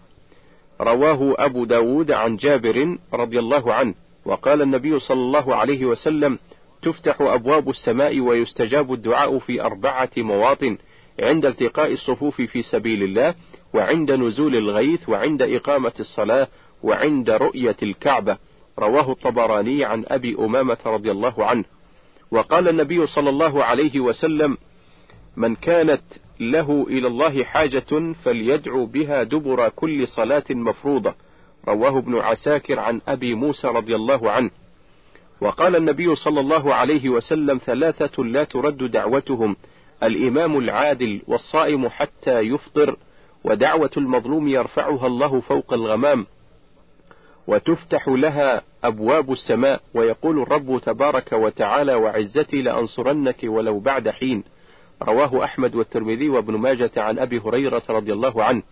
رواه 0.81 1.35
أبو 1.38 1.65
داود 1.65 2.11
عن 2.11 2.35
جابر 2.35 2.97
رضي 3.13 3.39
الله 3.39 3.73
عنه. 3.73 3.93
وقال 4.25 4.61
النبي 4.61 4.99
صلى 4.99 5.21
الله 5.21 5.55
عليه 5.55 5.85
وسلم 5.85 6.39
تفتح 6.86 7.21
أبواب 7.21 7.69
السماء 7.69 8.19
ويستجاب 8.19 8.93
الدعاء 8.93 9.39
في 9.39 9.62
أربعة 9.62 10.10
مواطن 10.17 10.78
عند 11.19 11.45
التقاء 11.45 11.91
الصفوف 11.91 12.41
في 12.41 12.62
سبيل 12.62 13.04
الله 13.04 13.36
وعند 13.74 14.12
نزول 14.12 14.56
الغيث 14.56 15.10
وعند 15.10 15.41
إقامة 15.41 15.93
الصلاة 16.00 16.48
وعند 16.84 17.30
رؤية 17.30 17.76
الكعبة. 17.84 18.38
رواه 18.80 19.12
الطبراني 19.12 19.86
عن 19.86 20.04
أبي 20.08 20.36
أمامة 20.39 20.78
رضي 20.86 21.12
الله 21.12 21.45
عنه. 21.45 21.63
وقال 22.32 22.67
النبي 22.67 23.08
صلى 23.08 23.30
الله 23.30 23.63
عليه 23.63 24.00
وسلم 24.00 24.58
من 25.38 25.56
كانت 25.56 26.04
له 26.39 26.86
إلى 26.89 27.08
الله 27.08 27.43
حاجة 27.43 28.13
فليدعو 28.24 28.86
بها 28.86 29.24
دبر 29.24 29.69
كل 29.69 30.08
صلاة 30.08 30.43
مفروضة 30.50 31.15
رواه 31.67 31.98
ابن 32.00 32.17
عساكر 32.17 32.80
عن 32.80 33.02
أبي 33.08 33.34
موسى 33.34 33.67
رضي 33.67 33.95
الله 33.95 34.32
عنه. 34.32 34.50
وقال 35.41 35.76
النبي 35.76 36.15
صلى 36.15 36.39
الله 36.39 36.76
عليه 36.76 37.10
وسلم 37.10 37.58
ثلاثة 37.65 38.24
لا 38.24 38.43
ترد 38.43 38.91
دعوتهم 38.91 39.56
الإمام 40.04 40.58
العادل 40.58 41.21
والصائم 41.28 41.89
حتى 41.89 42.39
يفطر 42.39 42.98
ودعوة 43.43 43.91
المظلوم 43.98 44.48
يرفعها 44.48 45.08
الله 45.08 45.39
فوق 45.41 45.74
الغمام 45.74 46.26
وتفتح 47.48 48.08
لها 48.08 48.62
أبواب 48.84 49.32
السماء 49.32 49.82
ويقول 49.93 50.41
الرب 50.41 50.82
تبارك 50.86 51.34
وتعالى 51.34 51.95
وعزتي 51.95 52.62
لأنصرنك 52.62 53.38
ولو 53.43 53.80
بعد 53.80 54.10
حين. 54.10 54.43
رواه 55.04 55.43
أحمد 55.43 55.76
والترمذي 55.76 56.30
وابن 56.30 56.56
ماجة 56.56 56.91
عن 56.98 57.19
أبي 57.19 57.39
هريرة 57.39 57.84
رضي 57.89 58.13
الله 58.13 58.43
عنه. 58.43 58.63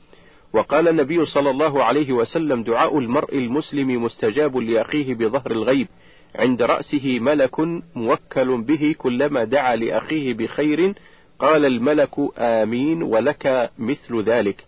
وقال 0.53 0.87
النبي 0.87 1.25
صلى 1.25 1.49
الله 1.49 1.83
عليه 1.83 2.11
وسلم 2.11 2.63
دعاء 2.63 2.97
المرء 2.97 3.37
المسلم 3.37 4.03
مستجاب 4.03 4.57
لأخيه 4.57 5.15
بظهر 5.15 5.51
الغيب. 5.51 5.87
عند 6.35 6.61
رأسه 6.61 7.19
ملك 7.19 7.59
موكل 7.95 8.61
به 8.61 8.95
كلما 8.97 9.43
دعا 9.43 9.75
لأخيه 9.75 10.33
بخير 10.33 10.93
قال 11.39 11.65
الملك 11.65 12.15
آمين 12.37 13.03
ولك 13.03 13.71
مثل 13.79 14.23
ذلك. 14.23 14.65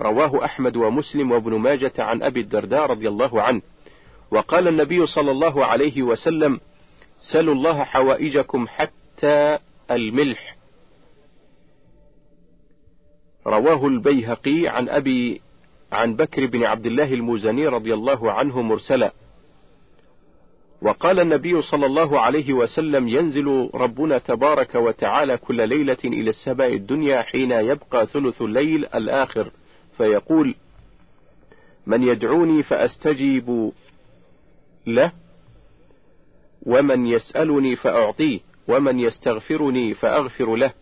رواه 0.00 0.44
أحمد 0.44 0.76
ومسلم 0.76 1.32
وابن 1.32 1.54
ماجة 1.54 1.92
عن 1.98 2.22
أبي 2.22 2.40
الدرداء 2.40 2.86
رضي 2.86 3.08
الله 3.08 3.42
عنه. 3.42 3.62
وقال 4.30 4.68
النبي 4.68 5.06
صلى 5.06 5.30
الله 5.30 5.64
عليه 5.64 6.02
وسلم 6.02 6.60
سلوا 7.32 7.54
الله 7.54 7.84
حوائجكم 7.84 8.66
حتى 8.68 9.58
الملح. 9.90 10.56
رواه 13.46 13.86
البيهقي 13.86 14.68
عن 14.68 14.88
أبي 14.88 15.40
عن 15.92 16.16
بكر 16.16 16.46
بن 16.46 16.64
عبد 16.64 16.86
الله 16.86 17.14
المزني 17.14 17.66
رضي 17.66 17.94
الله 17.94 18.32
عنه 18.32 18.62
مرسلا. 18.62 19.12
وقال 20.82 21.20
النبي 21.20 21.62
صلى 21.62 21.86
الله 21.86 22.20
عليه 22.20 22.52
وسلم 22.52 23.08
ينزل 23.08 23.70
ربنا 23.74 24.18
تبارك 24.18 24.74
وتعالى 24.74 25.36
كل 25.36 25.68
ليلة 25.68 25.98
إلى 26.04 26.30
السماء 26.30 26.74
الدنيا 26.74 27.22
حين 27.22 27.52
يبقى 27.52 28.06
ثلث 28.06 28.42
الليل 28.42 28.86
الآخر 28.94 29.50
فيقول 29.96 30.54
من 31.86 32.02
يدعوني 32.02 32.62
فأستجيب 32.62 33.72
له 34.86 35.12
ومن 36.66 37.06
يسألني 37.06 37.76
فأعطيه 37.76 38.40
ومن 38.68 39.00
يستغفرني 39.00 39.94
فأغفر 39.94 40.56
له. 40.56 40.72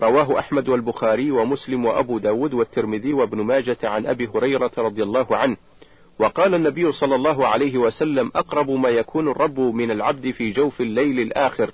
رواه 0.00 0.38
أحمد 0.38 0.68
والبخاري 0.68 1.30
ومسلم 1.30 1.84
وأبو 1.84 2.18
داود 2.18 2.54
والترمذي 2.54 3.12
وابن 3.12 3.40
ماجة 3.40 3.78
عن 3.84 4.06
أبي 4.06 4.26
هريرة 4.26 4.70
رضي 4.78 5.02
الله 5.02 5.36
عنه. 5.36 5.56
وقال 6.18 6.54
النبي 6.54 6.92
صلى 6.92 7.14
الله 7.14 7.46
عليه 7.46 7.78
وسلم 7.78 8.30
أقرب 8.34 8.70
ما 8.70 8.88
يكون 8.88 9.28
الرب 9.28 9.60
من 9.60 9.90
العبد 9.90 10.30
في 10.30 10.50
جوف 10.50 10.80
الليل 10.80 11.20
الآخر 11.20 11.72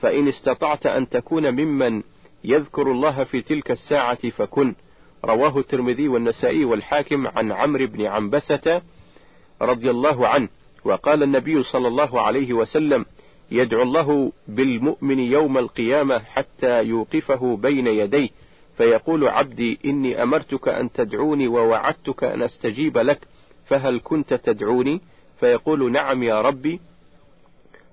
فإن 0.00 0.28
استطعت 0.28 0.86
أن 0.86 1.08
تكون 1.08 1.50
ممن 1.50 2.02
يذكر 2.44 2.92
الله 2.92 3.24
في 3.24 3.42
تلك 3.42 3.70
الساعة 3.70 4.30
فكن. 4.30 4.74
رواه 5.24 5.58
الترمذي 5.58 6.08
والنسائي 6.08 6.64
والحاكم 6.64 7.26
عن 7.26 7.52
عمرو 7.52 7.86
بن 7.86 8.06
عنبسة 8.06 8.82
رضي 9.62 9.90
الله 9.90 10.28
عنه 10.28 10.48
وقال 10.84 11.22
النبي 11.22 11.62
صلى 11.62 11.88
الله 11.88 12.20
عليه 12.20 12.52
وسلم 12.52 13.04
يدعو 13.50 13.82
الله 13.82 14.32
بالمؤمن 14.48 15.18
يوم 15.18 15.58
القيامة 15.58 16.18
حتى 16.18 16.82
يوقفه 16.82 17.56
بين 17.56 17.86
يديه 17.86 18.28
فيقول 18.76 19.28
عبدي 19.28 19.78
إني 19.84 20.22
أمرتك 20.22 20.68
أن 20.68 20.92
تدعوني 20.92 21.48
ووعدتك 21.48 22.24
أن 22.24 22.42
أستجيب 22.42 22.98
لك 22.98 23.18
فهل 23.66 24.00
كنت 24.04 24.34
تدعوني؟ 24.34 25.00
فيقول 25.40 25.92
نعم 25.92 26.22
يا 26.22 26.40
ربي. 26.40 26.80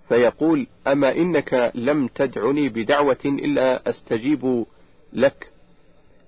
فيقول 0.09 0.67
أما 0.87 1.15
إنك 1.15 1.71
لم 1.75 2.07
تدعني 2.07 2.69
بدعوة 2.69 3.17
إلا 3.25 3.89
أستجيب 3.89 4.65
لك. 5.13 5.51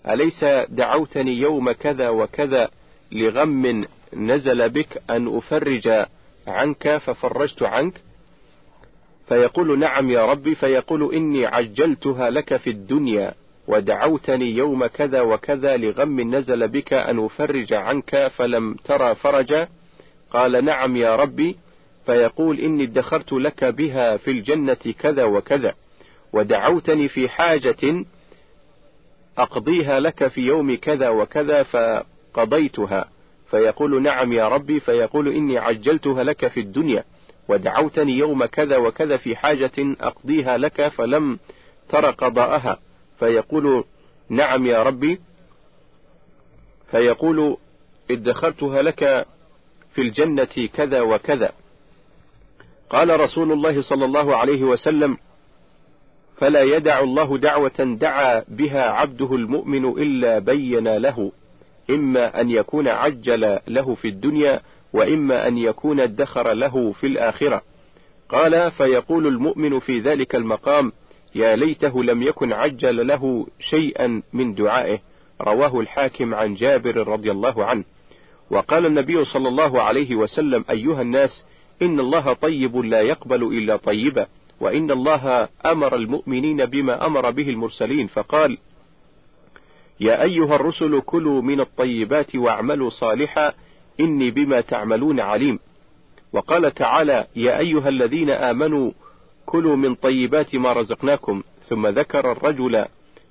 أليس 0.08 0.44
دعوتني 0.70 1.32
يوم 1.34 1.72
كذا 1.72 2.10
وكذا 2.10 2.70
لغم 3.12 3.86
نزل 4.14 4.70
بك 4.70 5.02
أن 5.10 5.38
أفرج 5.38 6.06
عنك 6.48 6.98
ففرجت 6.98 7.64
عنك؟ 7.64 7.94
فيقول 9.28 9.80
نعم 9.80 10.10
يا 10.10 10.26
ربي. 10.26 10.56
فيقول 10.56 11.14
إني 11.16 11.46
عجلتها 11.46 12.30
لك 12.30 12.58
في 12.58 12.70
الدنيا. 12.70 13.34
ودعوتني 13.68 14.52
يوم 14.52 14.86
كذا 14.86 15.22
وكذا 15.22 15.78
لغم 15.78 16.36
نزل 16.36 16.68
بك 16.68 16.94
أن 16.94 17.26
أفرج 17.26 17.74
عنك 17.74 18.28
فلم 18.28 18.74
ترى 18.74 19.16
فرجا. 19.16 19.68
قال 20.32 20.66
نعم 20.66 20.96
يا 20.96 21.16
ربي. 21.16 21.58
فيقول 22.06 22.60
إني 22.60 22.84
ادخرت 22.84 23.34
لك 23.34 23.64
بها 23.64 24.18
في 24.18 24.32
الجنة 24.32 24.94
كذا 25.00 25.24
وكذا. 25.24 25.76
ودعوتني 26.34 27.08
في 27.08 27.30
حاجة 27.30 28.06
أقضيها 29.38 30.00
لك 30.00 30.28
في 30.28 30.42
يوم 30.42 30.76
كذا 30.76 31.10
وكذا 31.10 31.64
فقضيتها. 31.64 33.10
فيقول 33.52 34.02
نعم 34.04 34.34
يا 34.34 34.48
ربي. 34.48 34.80
فيقول 34.80 35.28
إني 35.28 35.58
عجلتها 35.58 36.24
لك 36.24 36.48
في 36.48 36.60
الدنيا. 36.60 37.04
ودعوتني 37.48 38.18
يوم 38.18 38.46
كذا 38.46 38.78
وكذا 38.78 39.18
في 39.18 39.36
حاجة 39.36 39.72
أقضيها 39.80 40.58
لك 40.58 40.88
فلم 40.88 41.40
تر 41.90 42.12
قضاءها. 42.12 42.80
فيقول 43.24 43.84
نعم 44.30 44.66
يا 44.66 44.84
ربي. 44.84 45.20
فيقول 46.92 47.58
ادخرتها 48.12 48.82
لك 48.82 49.28
في 49.94 50.02
الجنة 50.02 50.70
كذا 50.74 51.02
وكذا. 51.02 51.52
قال 52.90 53.20
رسول 53.20 53.52
الله 53.52 53.82
صلى 53.82 54.06
الله 54.06 54.36
عليه 54.36 54.64
وسلم 54.64 55.18
فلا 56.38 56.62
يدع 56.62 57.00
الله 57.00 57.38
دعوة 57.38 57.98
دعا 58.00 58.44
بها 58.48 58.84
عبده 58.84 59.36
المؤمن 59.36 59.86
إلا 59.86 60.40
بين 60.40 60.98
له 60.98 61.32
إما 61.90 62.42
أن 62.42 62.50
يكون 62.52 62.88
عجل 62.88 63.60
له 63.68 63.96
في 63.96 64.08
الدنيا 64.08 64.62
وإما 64.94 65.48
أن 65.48 65.58
يكون 65.58 66.00
ادخر 66.00 66.54
له 66.54 66.92
في 66.92 67.08
الآخرة. 67.08 67.62
قال 68.30 68.72
فيقول 68.72 69.28
المؤمن 69.28 69.80
في 69.80 70.00
ذلك 70.00 70.36
المقام 70.36 70.92
يا 71.36 71.56
ليته 71.56 72.04
لم 72.04 72.24
يكن 72.24 72.54
عجل 72.54 73.08
له 73.08 73.48
شيئا 73.60 74.22
من 74.34 74.54
دعائه. 74.54 75.00
رواه 75.42 75.80
الحاكم 75.80 76.34
عن 76.34 76.54
جابر 76.54 77.08
رضي 77.08 77.32
الله 77.32 77.66
عنه. 77.66 77.84
وقال 78.52 78.86
النبي 78.86 79.26
صلى 79.26 79.48
الله 79.50 79.82
عليه 79.82 80.16
وسلم 80.16 80.66
أيها 80.70 81.02
الناس 81.02 81.46
إن 81.82 82.00
الله 82.00 82.34
طيب 82.34 82.78
لا 82.78 83.02
يقبل 83.02 83.44
إلا 83.44 83.76
طيبا 83.78 84.28
وإن 84.60 84.92
الله 84.92 85.50
أمر 85.66 85.96
المؤمنين 85.96 86.66
بما 86.66 87.06
أمر 87.06 87.32
به 87.32 87.50
المرسلين. 87.50 88.08
فقال 88.08 88.58
يا 90.00 90.24
أيها 90.24 90.56
الرسل 90.56 91.02
كلوا 91.02 91.42
من 91.42 91.60
الطيبات 91.60 92.36
واعملوا 92.36 92.90
صالحا 92.90 93.54
إني 94.00 94.32
بما 94.32 94.62
تعملون 94.62 95.20
عليم. 95.20 95.60
وقال 96.34 96.74
تعالى 96.74 97.28
يا 97.36 97.60
أيها 97.60 97.90
الذين 97.90 98.30
آمنوا 98.30 98.92
كلوا 99.46 99.76
من 99.76 99.96
طيبات 99.96 100.56
ما 100.56 100.74
رزقناكم 100.74 101.44
ثم 101.68 101.88
ذكر 101.88 102.32
الرجل 102.32 102.86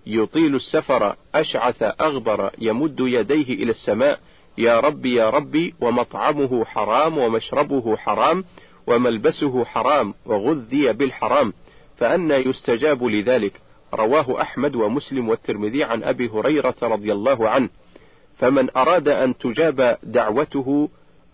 يطيل 0.07 0.55
السفر 0.55 1.16
أشعث 1.35 1.83
أغبر 1.83 2.51
يمد 2.59 2.96
يديه 3.01 3.55
إلى 3.55 3.70
السماء 3.70 4.20
يا 4.59 4.81
ربي 4.81 5.14
يا 5.14 5.31
ربي 5.31 5.75
ومطعمه 5.81 6.64
حرام 6.64 7.18
ومشربه 7.18 7.96
حرام 7.96 8.44
وملبسه 8.87 9.64
حرام 9.64 10.14
وغذي 10.27 10.92
بالحرام 10.92 11.53
فأنى 11.96 12.35
يستجاب 12.35 13.05
لذلك. 13.05 13.61
رواه 13.94 14.40
أحمد 14.42 14.75
ومسلم 14.75 15.29
والترمذي 15.29 15.85
عن 15.85 16.03
أبي 16.03 16.29
هريرة 16.29 16.75
رضي 16.83 17.12
الله 17.12 17.48
عنه. 17.48 17.68
فمن 18.38 18.77
أراد 18.77 19.09
أن 19.09 19.38
تجاب 19.38 19.98
دعوته 20.03 20.88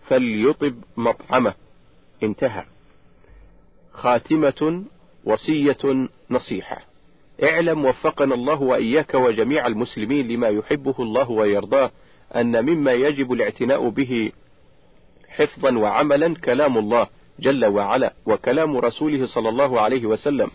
فليطب 0.07 0.75
مطعمه. 0.97 1.53
انتهى. 2.23 2.65
خاتمة 4.03 4.83
وصية 5.25 6.07
نصيحة. 6.29 6.81
اعلم 7.43 7.85
وفقنا 7.85 8.35
الله 8.35 8.61
وإياك 8.61 9.13
وجميع 9.13 9.67
المسلمين 9.67 10.27
لما 10.27 10.47
يحبه 10.47 10.95
الله 10.99 11.31
ويرضاه 11.31 11.91
أن 12.35 12.65
مما 12.65 12.93
يجب 12.93 13.33
الاعتناء 13.33 13.89
به 13.89 14.31
حفظا 15.29 15.77
وعملا 15.77 16.35
كلام 16.35 16.77
الله 16.77 17.07
جل 17.39 17.65
وعلا 17.65 18.13
وكلام 18.25 18.77
رسوله 18.77 19.25
صلى 19.25 19.49
الله 19.49 19.81
عليه 19.81 20.05
وسلم 20.05 20.51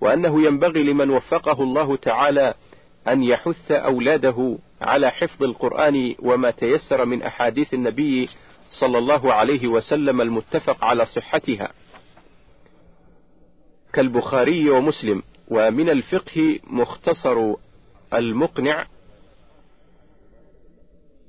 وأنه 0.00 0.42
ينبغي 0.42 0.82
لمن 0.82 1.10
وفقه 1.10 1.62
الله 1.62 1.96
تعالى 1.96 2.54
أن 3.08 3.22
يحث 3.22 3.72
أولاده 3.72 4.58
على 4.80 5.10
حفظ 5.10 5.42
القرآن 5.42 6.14
وما 6.22 6.50
تيسر 6.50 7.04
من 7.04 7.22
أحاديث 7.22 7.74
النبي 7.74 8.28
صلى 8.80 8.98
الله 8.98 9.32
عليه 9.32 9.68
وسلم 9.68 10.20
المتفق 10.20 10.84
على 10.84 11.06
صحتها. 11.06 11.72
كالبخاري 13.92 14.70
ومسلم 14.70 15.22
ومن 15.48 15.88
الفقه 15.88 16.58
مختصر 16.64 17.54
المقنع 18.14 18.86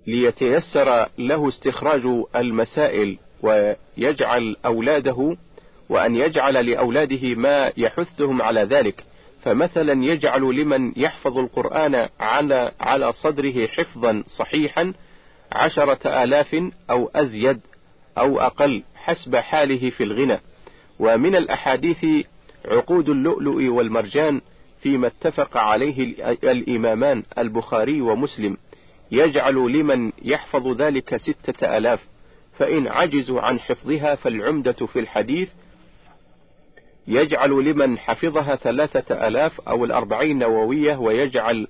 ليتيسر 0.07 1.07
له 1.17 1.49
استخراج 1.49 2.01
المسائل 2.35 3.17
ويجعل 3.41 4.55
أولاده 4.65 5.37
وأن 5.89 6.15
يجعل 6.15 6.65
لأولاده 6.65 7.35
ما 7.35 7.71
يحثهم 7.77 8.41
على 8.41 8.61
ذلك. 8.63 9.03
فمثلا 9.43 10.03
يجعل 10.05 10.41
لمن 10.41 10.93
يحفظ 10.97 11.37
القرآن 11.37 12.09
على 12.19 12.71
على 12.79 13.13
صدره 13.13 13.67
حفظا 13.67 14.23
صحيحا 14.27 14.93
عشرة 15.51 16.23
آلاف 16.23 16.63
أو 16.89 17.11
أزيد 17.15 17.59
أو 18.17 18.39
أقل 18.39 18.83
حسب 18.95 19.35
حاله 19.35 19.89
في 19.89 20.03
الغنى. 20.03 20.39
ومن 20.99 21.35
الأحاديث 21.35 22.05
عقود 22.65 23.09
اللؤلؤ 23.09 23.69
والمرجان 23.69 24.41
فيما 24.81 25.07
اتفق 25.07 25.57
عليه 25.57 26.15
الإمامان 26.43 27.23
البخاري 27.37 28.01
ومسلم. 28.01 28.57
يجعل 29.11 29.55
لمن 29.55 30.11
يحفظ 30.21 30.81
ذلك 30.81 31.17
ستة 31.17 31.77
آلاف. 31.77 32.07
فإن 32.57 32.87
عجزوا 32.87 33.41
عن 33.41 33.59
حفظها 33.59 34.15
فالعمدة 34.15 34.85
في 34.85 34.99
الحديث. 34.99 35.49
يجعل 37.07 37.49
لمن 37.49 37.97
حفظها 37.97 38.55
ثلاثة 38.55 39.27
آلاف 39.27 39.61
أو 39.61 39.85
الأربعين 39.85 40.39
نووية 40.39 40.95
ويجعل 40.95 41.67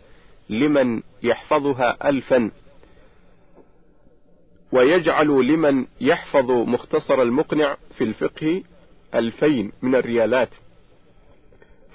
لمن 0.49 1.01
يحفظها 1.23 2.09
ألفا. 2.09 2.51
ويجعل 4.71 5.27
لمن 5.27 5.85
يحفظ 6.01 6.51
مختصر 6.51 7.21
المقنع 7.21 7.77
في 7.97 8.03
الفقه 8.03 8.63
ألفين 9.15 9.71
من 9.81 9.95
الريالات. 9.95 10.49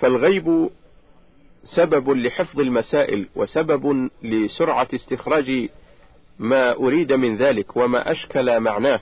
فالغيب 0.01 0.71
سبب 1.77 2.11
لحفظ 2.11 2.61
المسائل 2.61 3.29
وسبب 3.37 4.11
لسرعة 4.23 4.89
استخراج 4.95 5.69
ما 6.39 6.73
أريد 6.73 7.13
من 7.13 7.37
ذلك 7.37 7.77
وما 7.77 8.11
أشكل 8.13 8.61
معناه 8.61 9.01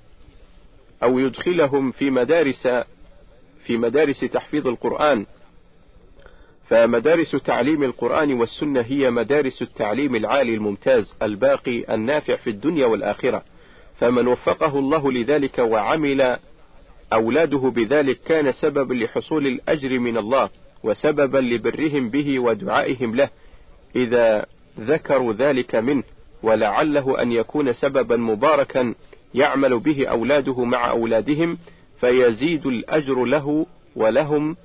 أو 1.03 1.19
يدخلهم 1.19 1.93
في 1.93 2.11
مدارس 2.11 2.69
في 3.65 3.77
مدارس 3.77 4.21
تحفيظ 4.21 4.67
القرآن. 4.67 5.27
فمدارس 6.69 7.31
تعليم 7.31 7.83
القرآن 7.83 8.33
والسنة 8.33 8.81
هي 8.81 9.11
مدارس 9.11 9.63
التعليم 9.63 10.15
العالي 10.17 10.55
الممتاز 10.55 11.17
الباقي 11.23 11.95
النافع 11.95 12.37
في 12.37 12.51
الدنيا 12.51 12.87
والآخرة. 12.87 13.43
فمن 13.99 14.27
وفقه 14.27 14.79
الله 14.79 15.13
لذلك 15.13 15.59
وعمل 15.59 16.39
أولاده 17.13 17.59
بذلك 17.59 18.21
كان 18.21 18.53
سببا 18.53 18.95
لحصول 18.95 19.47
الأجر 19.47 19.99
من 19.99 20.17
الله. 20.17 20.51
وسببا 20.85 21.39
لبرهم 21.39 22.09
به 22.09 22.39
ودعائهم 22.39 23.15
له 23.15 23.29
إذا 23.97 24.47
ذكروا 24.81 25.33
ذلك 25.33 25.75
منه 25.75 26.03
ولعله 26.43 27.23
أن 27.23 27.33
يكون 27.33 27.73
سببا 27.73 28.17
مباركا 28.17 28.95
يعمل 29.35 29.79
به 29.79 30.07
أولاده 30.07 30.65
مع 30.65 30.91
أولادهم 30.91 31.59
فيزيد 32.01 32.67
الأجر 32.67 33.25
له 33.25 33.67
ولهم. 33.97 34.57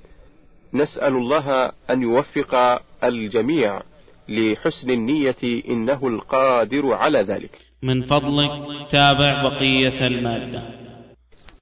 نسأل 0.74 1.14
الله 1.16 1.72
أن 1.90 2.02
يوفق 2.02 2.82
الجميع 3.04 3.82
لحسن 4.30 4.92
النية 4.92 5.64
إنه 5.70 6.08
القادر 6.08 6.94
على 6.94 7.20
ذلك. 7.20 7.52
من 7.84 8.04
فضلك 8.04 8.52
تابع 8.92 9.44
بقية 9.44 10.08
المادة. 10.08 10.87